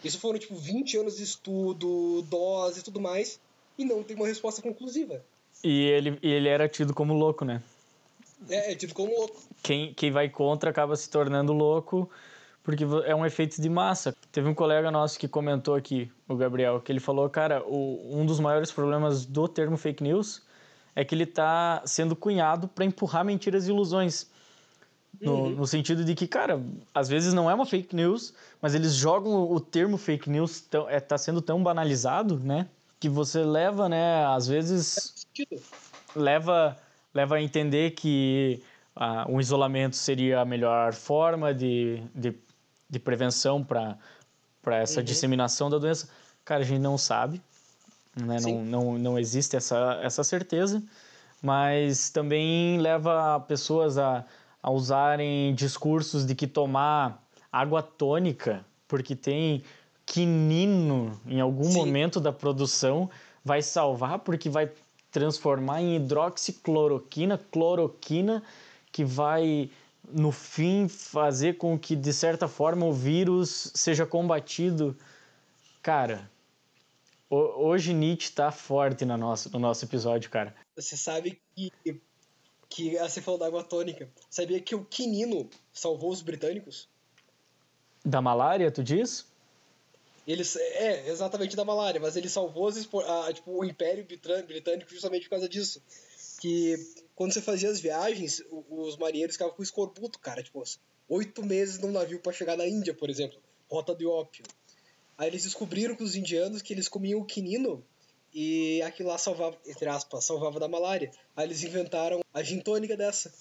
Isso 0.03 0.19
foram, 0.19 0.39
tipo, 0.39 0.55
20 0.55 0.97
anos 0.97 1.17
de 1.17 1.23
estudo, 1.23 2.21
dose 2.23 2.79
e 2.79 2.83
tudo 2.83 2.99
mais, 2.99 3.39
e 3.77 3.85
não 3.85 4.03
tem 4.03 4.15
uma 4.15 4.27
resposta 4.27 4.62
conclusiva. 4.62 5.23
E 5.63 5.88
ele, 5.88 6.17
ele 6.21 6.47
era 6.47 6.67
tido 6.67 6.93
como 6.93 7.13
louco, 7.13 7.45
né? 7.45 7.62
É, 8.49 8.71
é 8.71 8.75
tido 8.75 8.93
como 8.93 9.13
louco. 9.13 9.41
Quem, 9.62 9.93
quem 9.93 10.12
vai 10.12 10.29
contra 10.29 10.69
acaba 10.69 10.95
se 10.95 11.09
tornando 11.09 11.51
louco 11.51 12.09
porque 12.63 12.86
é 13.06 13.15
um 13.15 13.26
efeito 13.26 13.62
de 13.62 13.69
massa. 13.69 14.15
Teve 14.32 14.48
um 14.48 14.54
colega 14.54 14.91
nosso 14.91 15.17
que 15.17 15.28
comentou 15.28 15.76
aqui, 15.76 16.12
o 16.28 16.36
Gabriel, 16.36 16.80
que 16.80 16.91
ele 16.91 17.00
falou, 17.00 17.30
cara, 17.30 17.63
o, 17.65 18.19
um 18.19 18.26
dos 18.26 18.39
maiores 18.39 18.72
problemas 18.72 19.26
do 19.26 19.48
termo 19.48 19.78
fake 19.78 20.04
news 20.04 20.41
é 20.95 21.04
que 21.06 21.15
ele 21.15 21.24
está 21.24 21.82
sendo 21.86 22.15
cunhado 22.15 22.67
para 22.67 22.86
empurrar 22.86 23.24
mentiras 23.24 23.67
e 23.67 23.72
ilusões. 23.72 24.28
No, 25.19 25.34
uhum. 25.34 25.50
no, 25.50 25.67
sentido 25.67 26.06
de 26.06 26.13
que, 26.13 26.28
cara, 26.28 26.62
às 26.93 27.10
vezes 27.10 27.34
não 27.34 27.50
é 27.50 27.54
uma 27.54 27.65
fake 27.65 27.95
news, 27.95 28.34
mas 28.62 28.76
eles 28.76 28.93
jogam 28.93 29.52
o 29.52 29.60
termo 29.60 29.98
fake 29.98 30.30
news, 30.30 30.62
tão, 30.62 30.88
é, 30.89 31.00
tá 31.00 31.17
sendo 31.17 31.41
tão 31.41 31.62
banalizado, 31.62 32.39
né? 32.39 32.67
Que 33.00 33.10
você 33.10 33.43
leva, 33.43 33.89
né, 33.89 34.26
às 34.28 34.48
vezes... 34.48 35.26
Leva, 36.15 36.78
leva 37.13 37.36
a 37.36 37.41
entender 37.41 37.91
que 37.91 38.62
ah, 38.95 39.26
um 39.30 39.39
isolamento 39.39 39.95
seria 39.95 40.41
a 40.41 40.45
melhor 40.45 40.93
forma 40.93 41.54
de, 41.54 42.02
de 42.13 42.34
de 42.89 42.99
prevenção 42.99 43.63
para 43.63 43.97
essa 44.78 44.99
uhum. 44.99 45.06
disseminação 45.06 45.69
da 45.69 45.78
doença? 45.78 46.10
Cara, 46.43 46.62
a 46.62 46.65
gente 46.65 46.80
não 46.80 46.97
sabe, 46.97 47.41
né? 48.15 48.38
não, 48.41 48.63
não, 48.65 48.97
não 48.97 49.19
existe 49.19 49.56
essa, 49.56 49.99
essa 50.02 50.23
certeza, 50.23 50.82
mas 51.41 52.10
também 52.10 52.80
leva 52.80 53.39
pessoas 53.41 53.97
a, 53.97 54.25
a 54.62 54.71
usarem 54.71 55.54
discursos 55.54 56.25
de 56.25 56.34
que 56.34 56.47
tomar 56.47 57.23
água 57.52 57.82
tônica, 57.82 58.65
porque 58.88 59.15
tem 59.15 59.63
quinino 60.06 61.19
em 61.28 61.39
algum 61.39 61.65
Sim. 61.65 61.78
momento 61.78 62.19
da 62.19 62.34
produção, 62.34 63.10
vai 63.45 63.62
salvar 63.62 64.19
porque 64.19 64.49
vai 64.49 64.71
transformar 65.12 65.82
em 65.82 65.95
hidroxicloroquina, 65.95 67.39
cloroquina, 67.52 68.43
que 68.91 69.04
vai 69.04 69.69
no 70.12 70.32
fim, 70.32 70.88
fazer 70.88 71.58
com 71.58 71.78
que, 71.78 71.95
de 71.95 72.13
certa 72.13 72.48
forma, 72.48 72.86
o 72.86 72.93
vírus 72.93 73.72
seja 73.76 74.06
combatido. 74.06 74.98
Cara, 75.82 76.30
hoje 77.30 77.93
Nietzsche 77.93 78.32
tá 78.32 78.52
forte 78.52 79.06
no 79.06 79.17
nosso, 79.17 79.50
no 79.52 79.60
nosso 79.60 79.86
episódio, 79.86 80.30
cara. 80.30 80.56
Você 80.76 80.98
sabe 80.98 81.41
que, 81.56 81.72
que 82.67 82.98
ah, 82.98 83.08
você 83.08 83.22
falou 83.22 83.39
da 83.39 83.48
água 83.48 83.63
tônica. 83.63 84.10
Sabia 84.30 84.60
que 84.60 84.76
o 84.76 84.86
quinino 84.86 85.50
salvou 85.74 86.12
os 86.12 86.22
britânicos? 86.22 86.88
Da 88.04 88.22
malária, 88.22 88.72
tu 88.72 88.84
diz? 88.84 89.28
Eles, 90.28 90.56
é, 90.56 91.10
exatamente 91.10 91.56
da 91.56 91.65
malária, 91.65 92.00
mas 92.00 92.15
ele 92.15 92.30
salvou 92.30 92.67
os, 92.67 92.78
a, 92.78 93.34
tipo, 93.34 93.52
o 93.52 93.65
Império 93.65 94.06
Britânico 94.06 94.91
justamente 94.91 95.24
por 95.24 95.32
causa 95.32 95.50
disso. 95.50 95.82
Que 96.39 96.78
quando 97.19 97.34
você 97.34 97.41
fazia 97.41 97.69
as 97.69 97.82
viagens, 97.82 98.41
os 98.69 98.95
marinheiros 98.95 99.36
ficavam 99.36 99.53
com 99.53 99.62
escorbuto, 99.62 100.17
cara. 100.19 100.41
Tipo, 100.41 100.63
oito 101.10 101.45
meses 101.45 101.77
num 101.77 101.91
navio 101.91 102.21
para 102.21 102.32
chegar 102.32 102.55
na 102.55 102.65
Índia, 102.65 102.93
por 102.93 103.10
exemplo. 103.10 103.38
Rota 103.69 103.93
de 103.93 104.05
ópio. 104.05 104.45
Aí 105.17 105.27
eles 105.27 105.43
descobriram 105.43 105.97
com 105.97 106.03
os 106.05 106.15
indianos 106.15 106.62
que 106.62 106.71
eles 106.71 106.88
comiam 106.88 107.19
o 107.19 107.25
quinino 107.25 107.84
e 108.34 108.82
aquilo 108.84 109.10
lá 109.10 109.17
salvava, 109.17 109.58
entre 109.67 109.89
aspas, 109.89 110.23
salvava 110.23 110.62
da 110.62 110.69
malária. 110.69 111.12
Aí 111.36 111.45
eles 111.45 111.62
inventaram 111.62 112.21
a 112.34 112.41
gin 112.41 112.62
tônica 112.62 112.95
dessa. 112.95 113.34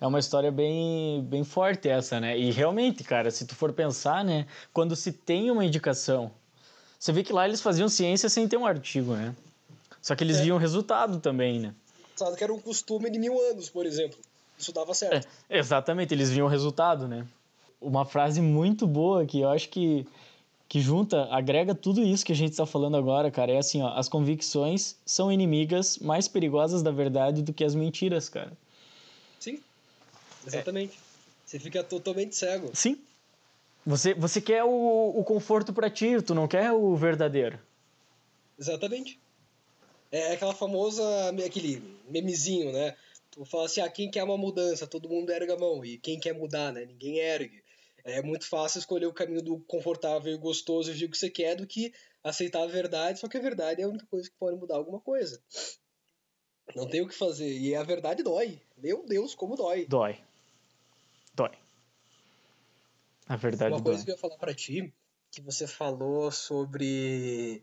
É 0.00 0.04
uma 0.04 0.18
história 0.18 0.50
bem, 0.50 1.22
bem 1.22 1.44
forte 1.44 1.88
essa, 1.88 2.18
né? 2.18 2.36
E 2.36 2.50
realmente, 2.50 3.04
cara, 3.04 3.30
se 3.30 3.46
tu 3.46 3.54
for 3.54 3.72
pensar, 3.72 4.24
né? 4.24 4.44
Quando 4.72 4.96
se 4.96 5.12
tem 5.12 5.52
uma 5.52 5.64
indicação, 5.64 6.32
você 6.98 7.12
vê 7.12 7.22
que 7.22 7.32
lá 7.32 7.46
eles 7.46 7.60
faziam 7.60 7.88
ciência 7.88 8.28
sem 8.28 8.48
ter 8.48 8.56
um 8.56 8.66
artigo, 8.66 9.14
né? 9.14 9.36
Só 10.02 10.16
que 10.16 10.24
eles 10.24 10.38
é. 10.38 10.42
viam 10.42 10.58
resultado 10.58 11.20
também, 11.20 11.60
né? 11.60 11.72
Que 12.36 12.44
era 12.44 12.52
um 12.52 12.60
costume 12.60 13.10
de 13.10 13.18
mil 13.18 13.40
anos, 13.50 13.68
por 13.68 13.86
exemplo. 13.86 14.18
Isso 14.58 14.72
dava 14.72 14.92
certo. 14.92 15.28
É, 15.48 15.58
exatamente, 15.58 16.12
eles 16.12 16.30
viam 16.30 16.46
o 16.46 16.50
resultado, 16.50 17.06
né? 17.06 17.26
Uma 17.80 18.04
frase 18.04 18.40
muito 18.40 18.86
boa 18.86 19.24
que 19.24 19.40
eu 19.40 19.48
acho 19.48 19.68
que, 19.68 20.06
que 20.68 20.80
junta, 20.80 21.28
agrega 21.30 21.74
tudo 21.74 22.02
isso 22.02 22.26
que 22.26 22.32
a 22.32 22.36
gente 22.36 22.50
está 22.50 22.66
falando 22.66 22.96
agora, 22.96 23.30
cara. 23.30 23.52
É 23.52 23.58
assim, 23.58 23.82
ó, 23.82 23.96
as 23.96 24.08
convicções 24.08 24.96
são 25.06 25.30
inimigas 25.30 25.98
mais 25.98 26.26
perigosas 26.26 26.82
da 26.82 26.90
verdade 26.90 27.42
do 27.42 27.52
que 27.52 27.64
as 27.64 27.74
mentiras, 27.74 28.28
cara. 28.28 28.52
Sim, 29.38 29.60
exatamente. 30.44 30.94
É. 30.94 31.08
Você 31.46 31.58
fica 31.58 31.84
totalmente 31.84 32.36
cego. 32.36 32.70
Sim. 32.74 32.98
Você, 33.86 34.12
você 34.12 34.40
quer 34.40 34.64
o, 34.64 35.14
o 35.16 35.24
conforto 35.24 35.72
para 35.72 35.88
ti, 35.88 36.20
tu 36.20 36.34
não 36.34 36.46
quer 36.46 36.72
o 36.72 36.94
verdadeiro. 36.94 37.58
Exatamente. 38.58 39.18
É 40.10 40.32
aquela 40.32 40.54
famosa, 40.54 41.04
aquele 41.44 41.82
memezinho, 42.08 42.72
né? 42.72 42.96
Tu 43.30 43.44
fala 43.44 43.66
assim, 43.66 43.80
ah, 43.80 43.90
quem 43.90 44.10
quer 44.10 44.24
uma 44.24 44.38
mudança? 44.38 44.86
Todo 44.86 45.08
mundo 45.08 45.30
erga 45.30 45.54
a 45.54 45.58
mão. 45.58 45.84
E 45.84 45.98
quem 45.98 46.18
quer 46.18 46.32
mudar, 46.32 46.72
né? 46.72 46.84
Ninguém 46.86 47.18
ergue. 47.18 47.62
É 48.04 48.22
muito 48.22 48.48
fácil 48.48 48.78
escolher 48.78 49.06
o 49.06 49.12
caminho 49.12 49.42
do 49.42 49.58
confortável 49.60 50.32
e 50.32 50.38
gostoso 50.38 50.92
e 50.92 51.04
o 51.04 51.10
que 51.10 51.18
você 51.18 51.28
quer 51.28 51.54
do 51.54 51.66
que 51.66 51.92
aceitar 52.24 52.62
a 52.62 52.66
verdade, 52.66 53.18
só 53.18 53.28
que 53.28 53.36
a 53.36 53.40
verdade 53.40 53.80
é 53.80 53.84
a 53.84 53.88
única 53.88 54.06
coisa 54.06 54.28
que 54.28 54.36
pode 54.36 54.56
mudar 54.56 54.76
alguma 54.76 55.00
coisa. 55.00 55.40
Não 56.74 56.86
tem 56.86 57.00
o 57.00 57.08
que 57.08 57.14
fazer. 57.14 57.50
E 57.50 57.74
a 57.74 57.82
verdade 57.82 58.22
dói. 58.22 58.60
Meu 58.76 59.04
Deus, 59.06 59.34
como 59.34 59.56
dói. 59.56 59.86
Dói. 59.86 60.18
Dói. 61.34 61.52
A 63.28 63.36
verdade 63.36 63.74
Uma 63.74 63.82
coisa 63.82 64.04
que 64.04 64.10
eu 64.10 64.14
ia 64.14 64.20
falar 64.20 64.36
para 64.36 64.54
ti, 64.54 64.92
que 65.30 65.40
você 65.40 65.66
falou 65.66 66.30
sobre 66.32 67.62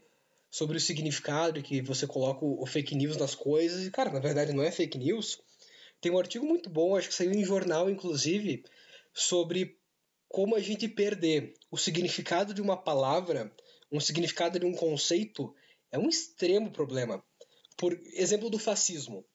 sobre 0.56 0.78
o 0.78 0.80
significado 0.80 1.62
que 1.62 1.82
você 1.82 2.08
coloca 2.08 2.46
o 2.46 2.66
fake 2.66 2.96
news 2.96 3.18
nas 3.18 3.36
coisas. 3.36 3.86
E, 3.86 3.92
cara, 3.92 4.10
na 4.10 4.22
verdade 4.22 4.54
não 4.54 4.64
é 4.64 4.72
fake 4.72 4.98
news. 4.98 5.38
Tem 6.00 6.10
um 6.10 6.18
artigo 6.18 6.46
muito 6.46 6.70
bom, 6.70 6.96
acho 6.96 7.10
que 7.10 7.14
saiu 7.14 7.34
em 7.34 7.44
jornal, 7.44 7.90
inclusive, 7.90 8.64
sobre 9.14 9.78
como 10.30 10.56
a 10.56 10.62
gente 10.62 10.88
perder 10.88 11.56
o 11.70 11.78
significado 11.78 12.54
de 12.54 12.62
uma 12.62 12.78
palavra, 12.78 13.54
um 13.92 14.00
significado 14.00 14.58
de 14.58 14.66
um 14.66 14.74
conceito, 14.74 15.54
é 15.92 16.00
um 16.00 16.08
extremo 16.08 16.72
problema. 16.72 17.22
Por 17.76 17.92
exemplo 18.14 18.50
do 18.50 18.58
fascismo. 18.58 19.26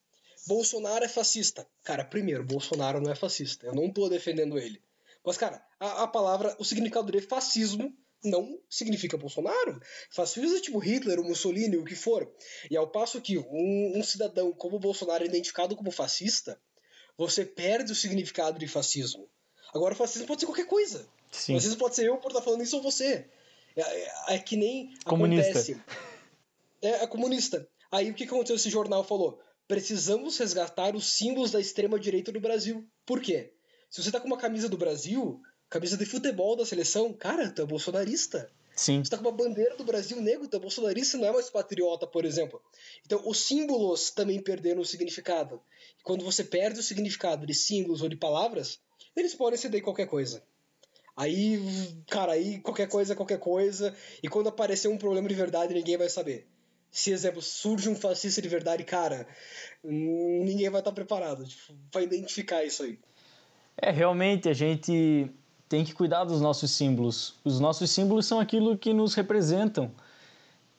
Bolsonaro 0.47 1.05
é 1.05 1.09
fascista. 1.09 1.69
Cara, 1.85 2.03
primeiro, 2.03 2.47
Bolsonaro 2.47 2.99
não 2.99 3.13
é 3.13 3.15
fascista. 3.15 3.67
Eu 3.67 3.75
não 3.75 3.93
tô 3.93 4.09
defendendo 4.09 4.59
ele. 4.59 4.83
Mas, 5.23 5.37
cara, 5.37 5.63
a, 5.79 6.05
a 6.05 6.09
palavra, 6.09 6.57
o 6.59 6.65
significado 6.65 7.13
de 7.13 7.21
fascismo 7.21 7.95
não 8.23 8.59
significa 8.69 9.17
Bolsonaro. 9.17 9.81
Fascismo 10.11 10.57
é 10.57 10.61
tipo 10.61 10.79
Hitler, 10.79 11.21
o 11.21 11.25
Mussolini, 11.25 11.77
o 11.77 11.85
que 11.85 11.95
for. 11.95 12.31
E 12.71 12.77
ao 12.77 12.89
passo 12.89 13.21
que 13.21 13.39
um, 13.39 13.99
um 13.99 14.03
cidadão 14.03 14.53
como 14.53 14.79
Bolsonaro 14.79 15.25
é 15.25 15.27
identificado 15.27 15.77
como 15.77 15.91
fascista, 15.91 16.61
você 17.17 17.45
perde 17.45 17.93
o 17.93 17.95
significado 17.95 18.59
de 18.59 18.67
fascismo. 18.67 19.29
Agora, 19.75 19.95
fascismo 19.95 20.27
pode 20.27 20.41
ser 20.41 20.47
qualquer 20.47 20.67
coisa. 20.67 21.07
Sim. 21.31 21.55
Fascismo 21.55 21.79
pode 21.79 21.95
ser 21.95 22.07
eu 22.07 22.17
por 22.19 22.29
estar 22.29 22.43
falando 22.43 22.63
isso 22.63 22.77
ou 22.77 22.83
você. 22.83 23.29
É, 23.77 23.83
é, 23.83 24.35
é 24.35 24.39
que 24.39 24.57
nem 24.57 24.95
comunista. 25.05 25.51
acontece. 25.51 25.81
É, 26.83 26.89
é 27.03 27.07
comunista. 27.07 27.69
Aí 27.91 28.11
o 28.11 28.15
que 28.15 28.25
aconteceu? 28.25 28.57
Esse 28.57 28.71
jornal 28.71 29.05
falou: 29.05 29.41
precisamos 29.69 30.37
resgatar 30.39 30.95
os 30.97 31.13
símbolos 31.13 31.51
da 31.51 31.61
extrema-direita 31.61 32.33
do 32.33 32.41
Brasil. 32.41 32.89
Por 33.07 33.21
quê? 33.21 33.53
Se 33.89 34.03
você 34.03 34.11
tá 34.11 34.21
com 34.21 34.27
uma 34.27 34.39
camisa 34.39 34.69
do 34.69 34.77
Brasil, 34.77 35.41
camisa 35.71 35.97
de 35.97 36.05
futebol 36.05 36.57
da 36.57 36.67
seleção, 36.67 37.13
cara, 37.13 37.49
tu 37.49 37.63
é 37.63 37.65
bolsonarista. 37.65 38.51
Sim. 38.75 39.05
Você 39.05 39.11
tá 39.11 39.19
com 39.19 39.25
uma 39.25 39.33
bandeira 39.33 39.77
do 39.77 39.85
Brasil 39.85 40.21
negro, 40.21 40.45
então 40.45 40.59
bolsonarista 40.59 41.17
não 41.17 41.27
é 41.27 41.33
mais 41.33 41.49
patriota, 41.49 42.07
por 42.07 42.25
exemplo. 42.25 42.61
Então, 43.07 43.23
os 43.27 43.39
símbolos 43.41 44.11
também 44.11 44.43
perderam 44.43 44.81
o 44.81 44.87
significado. 44.87 45.61
E 45.99 46.03
quando 46.03 46.25
você 46.25 46.43
perde 46.43 46.81
o 46.81 46.83
significado 46.83 47.47
de 47.47 47.55
símbolos 47.55 48.03
ou 48.03 48.09
de 48.09 48.17
palavras, 48.17 48.81
eles 49.15 49.35
podem 49.35 49.59
ceder 49.59 49.83
qualquer 49.83 50.07
coisa. 50.07 50.43
Aí, 51.17 51.61
cara, 52.09 52.33
aí 52.33 52.59
qualquer 52.61 52.89
coisa 52.89 53.13
é 53.13 53.17
qualquer 53.17 53.39
coisa, 53.39 53.95
e 54.23 54.29
quando 54.29 54.49
aparecer 54.49 54.89
um 54.89 54.97
problema 54.97 55.29
de 55.29 55.35
verdade, 55.35 55.75
ninguém 55.75 55.99
vai 55.99 56.09
saber. 56.09 56.47
Se, 56.91 57.13
exemplo, 57.13 57.43
surge 57.43 57.89
um 57.89 57.95
fascista 57.95 58.41
de 58.41 58.49
verdade, 58.49 58.83
cara, 58.83 59.29
ninguém 59.85 60.71
vai 60.71 60.81
estar 60.81 60.93
preparado 60.93 61.45
tipo, 61.45 61.75
para 61.93 62.03
identificar 62.03 62.65
isso 62.65 62.83
aí. 62.83 62.99
É, 63.77 63.91
realmente, 63.91 64.49
a 64.49 64.53
gente 64.53 65.31
tem 65.71 65.85
que 65.85 65.95
cuidar 65.95 66.25
dos 66.25 66.41
nossos 66.41 66.73
símbolos. 66.73 67.37
Os 67.45 67.61
nossos 67.61 67.89
símbolos 67.93 68.27
são 68.27 68.41
aquilo 68.41 68.77
que 68.77 68.93
nos 68.93 69.15
representam. 69.15 69.93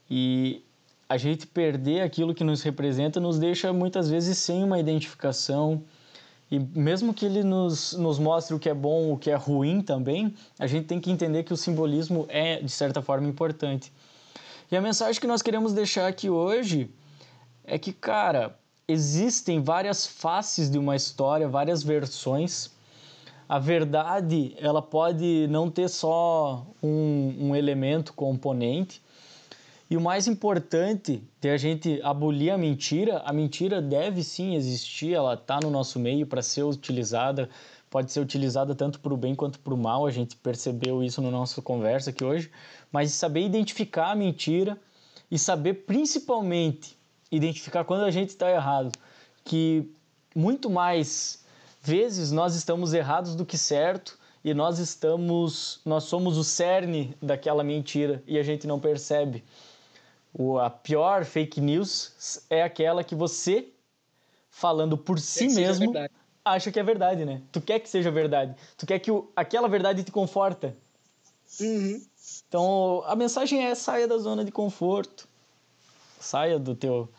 E 0.09 0.61
a 1.07 1.15
gente 1.15 1.47
perder 1.47 2.01
aquilo 2.01 2.35
que 2.35 2.43
nos 2.43 2.61
representa 2.61 3.17
nos 3.17 3.39
deixa 3.39 3.71
muitas 3.71 4.09
vezes 4.09 4.37
sem 4.37 4.61
uma 4.61 4.77
identificação. 4.77 5.81
E 6.51 6.59
mesmo 6.59 7.13
que 7.13 7.25
ele 7.25 7.41
nos, 7.41 7.93
nos 7.93 8.19
mostre 8.19 8.53
o 8.53 8.59
que 8.59 8.67
é 8.67 8.73
bom, 8.73 9.13
o 9.13 9.17
que 9.17 9.31
é 9.31 9.35
ruim 9.35 9.81
também, 9.81 10.35
a 10.59 10.67
gente 10.67 10.87
tem 10.87 10.99
que 10.99 11.09
entender 11.09 11.43
que 11.43 11.53
o 11.53 11.57
simbolismo 11.57 12.25
é, 12.27 12.61
de 12.61 12.69
certa 12.69 13.01
forma, 13.01 13.29
importante. 13.29 13.93
E 14.69 14.75
a 14.75 14.81
mensagem 14.81 15.21
que 15.21 15.27
nós 15.27 15.41
queremos 15.41 15.71
deixar 15.71 16.05
aqui 16.05 16.29
hoje 16.29 16.93
é 17.63 17.79
que, 17.79 17.93
cara, 17.93 18.59
existem 18.85 19.63
várias 19.63 20.05
faces 20.05 20.69
de 20.69 20.77
uma 20.77 20.97
história, 20.97 21.47
várias 21.47 21.81
versões 21.81 22.70
a 23.51 23.59
verdade 23.59 24.55
ela 24.57 24.81
pode 24.81 25.45
não 25.49 25.69
ter 25.69 25.89
só 25.89 26.65
um, 26.81 27.49
um 27.49 27.53
elemento 27.53 28.13
componente. 28.13 29.01
E 29.89 29.97
o 29.97 29.99
mais 29.99 30.25
importante 30.25 31.21
de 31.41 31.49
a 31.49 31.57
gente 31.57 31.99
abolir 32.01 32.51
a 32.51 32.57
mentira, 32.57 33.21
a 33.25 33.33
mentira 33.33 33.81
deve 33.81 34.23
sim 34.23 34.55
existir, 34.55 35.11
ela 35.15 35.33
está 35.33 35.59
no 35.61 35.69
nosso 35.69 35.99
meio 35.99 36.25
para 36.25 36.41
ser 36.41 36.63
utilizada, 36.63 37.49
pode 37.89 38.13
ser 38.13 38.21
utilizada 38.21 38.73
tanto 38.73 39.01
para 39.01 39.13
o 39.13 39.17
bem 39.17 39.35
quanto 39.35 39.59
para 39.59 39.73
o 39.73 39.77
mal, 39.77 40.07
a 40.07 40.11
gente 40.11 40.37
percebeu 40.37 41.03
isso 41.03 41.21
na 41.21 41.29
nossa 41.29 41.61
conversa 41.61 42.11
aqui 42.11 42.23
hoje, 42.23 42.49
mas 42.89 43.11
saber 43.11 43.41
identificar 43.41 44.11
a 44.11 44.15
mentira 44.15 44.77
e 45.29 45.37
saber 45.37 45.73
principalmente 45.85 46.97
identificar 47.29 47.83
quando 47.83 48.05
a 48.05 48.11
gente 48.11 48.29
está 48.29 48.49
errado, 48.49 48.93
que 49.43 49.91
muito 50.33 50.69
mais 50.69 51.41
vezes 51.81 52.31
nós 52.31 52.55
estamos 52.55 52.93
errados 52.93 53.35
do 53.35 53.45
que 53.45 53.57
certo 53.57 54.17
e 54.43 54.53
nós 54.53 54.79
estamos, 54.79 55.81
nós 55.85 56.03
somos 56.05 56.37
o 56.37 56.43
cerne 56.43 57.15
daquela 57.21 57.63
mentira 57.63 58.23
e 58.27 58.37
a 58.37 58.43
gente 58.43 58.67
não 58.67 58.79
percebe. 58.79 59.43
O, 60.33 60.59
a 60.59 60.69
pior 60.69 61.25
fake 61.25 61.59
news 61.59 62.43
é 62.49 62.63
aquela 62.63 63.03
que 63.03 63.15
você, 63.15 63.67
falando 64.49 64.97
por 64.97 65.19
si 65.19 65.47
mesmo, 65.47 65.93
acha 66.45 66.71
que 66.71 66.79
é 66.79 66.83
verdade, 66.83 67.25
né? 67.25 67.41
Tu 67.51 67.59
quer 67.59 67.79
que 67.79 67.89
seja 67.89 68.09
verdade. 68.09 68.55
Tu 68.77 68.85
quer 68.85 68.99
que 68.99 69.11
o, 69.11 69.29
aquela 69.35 69.67
verdade 69.67 70.03
te 70.03 70.11
conforta. 70.11 70.75
Uhum. 71.59 72.01
Então, 72.47 73.03
a 73.05 73.15
mensagem 73.15 73.65
é 73.65 73.75
saia 73.75 74.07
da 74.07 74.17
zona 74.17 74.45
de 74.45 74.51
conforto. 74.51 75.27
Saia 76.19 76.57
do 76.59 76.75
teu, 76.75 77.09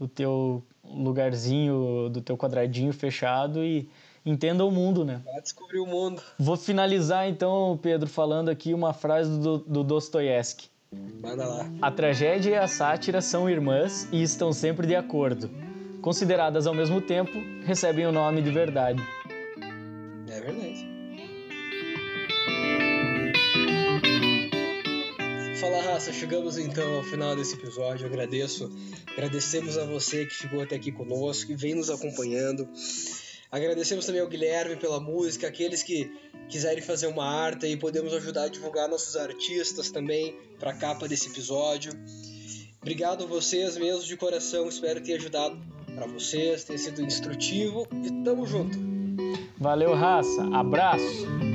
do 0.00 0.08
teu 0.08 0.64
lugarzinho, 0.82 2.08
do 2.08 2.22
teu 2.22 2.36
quadradinho 2.36 2.90
fechado 2.92 3.62
e 3.62 3.86
entenda 4.24 4.64
o 4.64 4.70
mundo, 4.70 5.04
né? 5.04 5.20
Vai 5.24 5.42
descobrir 5.42 5.78
o 5.78 5.86
mundo. 5.86 6.22
Vou 6.38 6.56
finalizar 6.56 7.28
então, 7.28 7.78
Pedro, 7.80 8.08
falando 8.08 8.48
aqui 8.48 8.72
uma 8.72 8.94
frase 8.94 9.38
do, 9.38 9.58
do 9.58 9.84
Dostoiévski. 9.84 10.68
Manda 11.20 11.46
lá. 11.46 11.70
A 11.82 11.90
tragédia 11.90 12.50
e 12.50 12.56
a 12.56 12.66
sátira 12.66 13.20
são 13.20 13.48
irmãs 13.48 14.08
e 14.10 14.22
estão 14.22 14.52
sempre 14.52 14.86
de 14.86 14.96
acordo. 14.96 15.50
Consideradas 16.00 16.66
ao 16.66 16.74
mesmo 16.74 17.00
tempo, 17.00 17.32
recebem 17.64 18.06
o 18.06 18.12
nome 18.12 18.40
de 18.40 18.50
verdade. 18.50 19.02
Raça, 26.00 26.14
chegamos 26.14 26.56
então 26.56 26.96
ao 26.96 27.02
final 27.02 27.36
desse 27.36 27.56
episódio. 27.56 28.06
Agradeço, 28.06 28.72
agradecemos 29.06 29.76
a 29.76 29.84
você 29.84 30.24
que 30.24 30.34
ficou 30.34 30.62
até 30.62 30.76
aqui 30.76 30.90
conosco 30.90 31.52
e 31.52 31.54
vem 31.54 31.74
nos 31.74 31.90
acompanhando. 31.90 32.66
Agradecemos 33.52 34.06
também 34.06 34.22
ao 34.22 34.26
Guilherme 34.26 34.76
pela 34.76 34.98
música, 34.98 35.46
aqueles 35.46 35.82
que 35.82 36.10
quiserem 36.48 36.82
fazer 36.82 37.06
uma 37.06 37.26
arte 37.26 37.66
e 37.66 37.76
podemos 37.76 38.14
ajudar 38.14 38.44
a 38.44 38.48
divulgar 38.48 38.88
nossos 38.88 39.14
artistas 39.14 39.90
também 39.90 40.34
para 40.58 40.70
a 40.70 40.74
capa 40.74 41.06
desse 41.06 41.28
episódio. 41.28 41.92
Obrigado 42.80 43.24
a 43.24 43.26
vocês 43.26 43.76
mesmo 43.76 44.02
de 44.02 44.16
coração, 44.16 44.70
espero 44.70 45.02
ter 45.02 45.16
ajudado 45.16 45.60
para 45.94 46.06
vocês, 46.06 46.64
ter 46.64 46.78
sido 46.78 47.02
instrutivo 47.02 47.86
e 48.02 48.24
tamo 48.24 48.46
junto. 48.46 48.78
Valeu, 49.58 49.94
raça. 49.94 50.48
Abraço. 50.50 51.49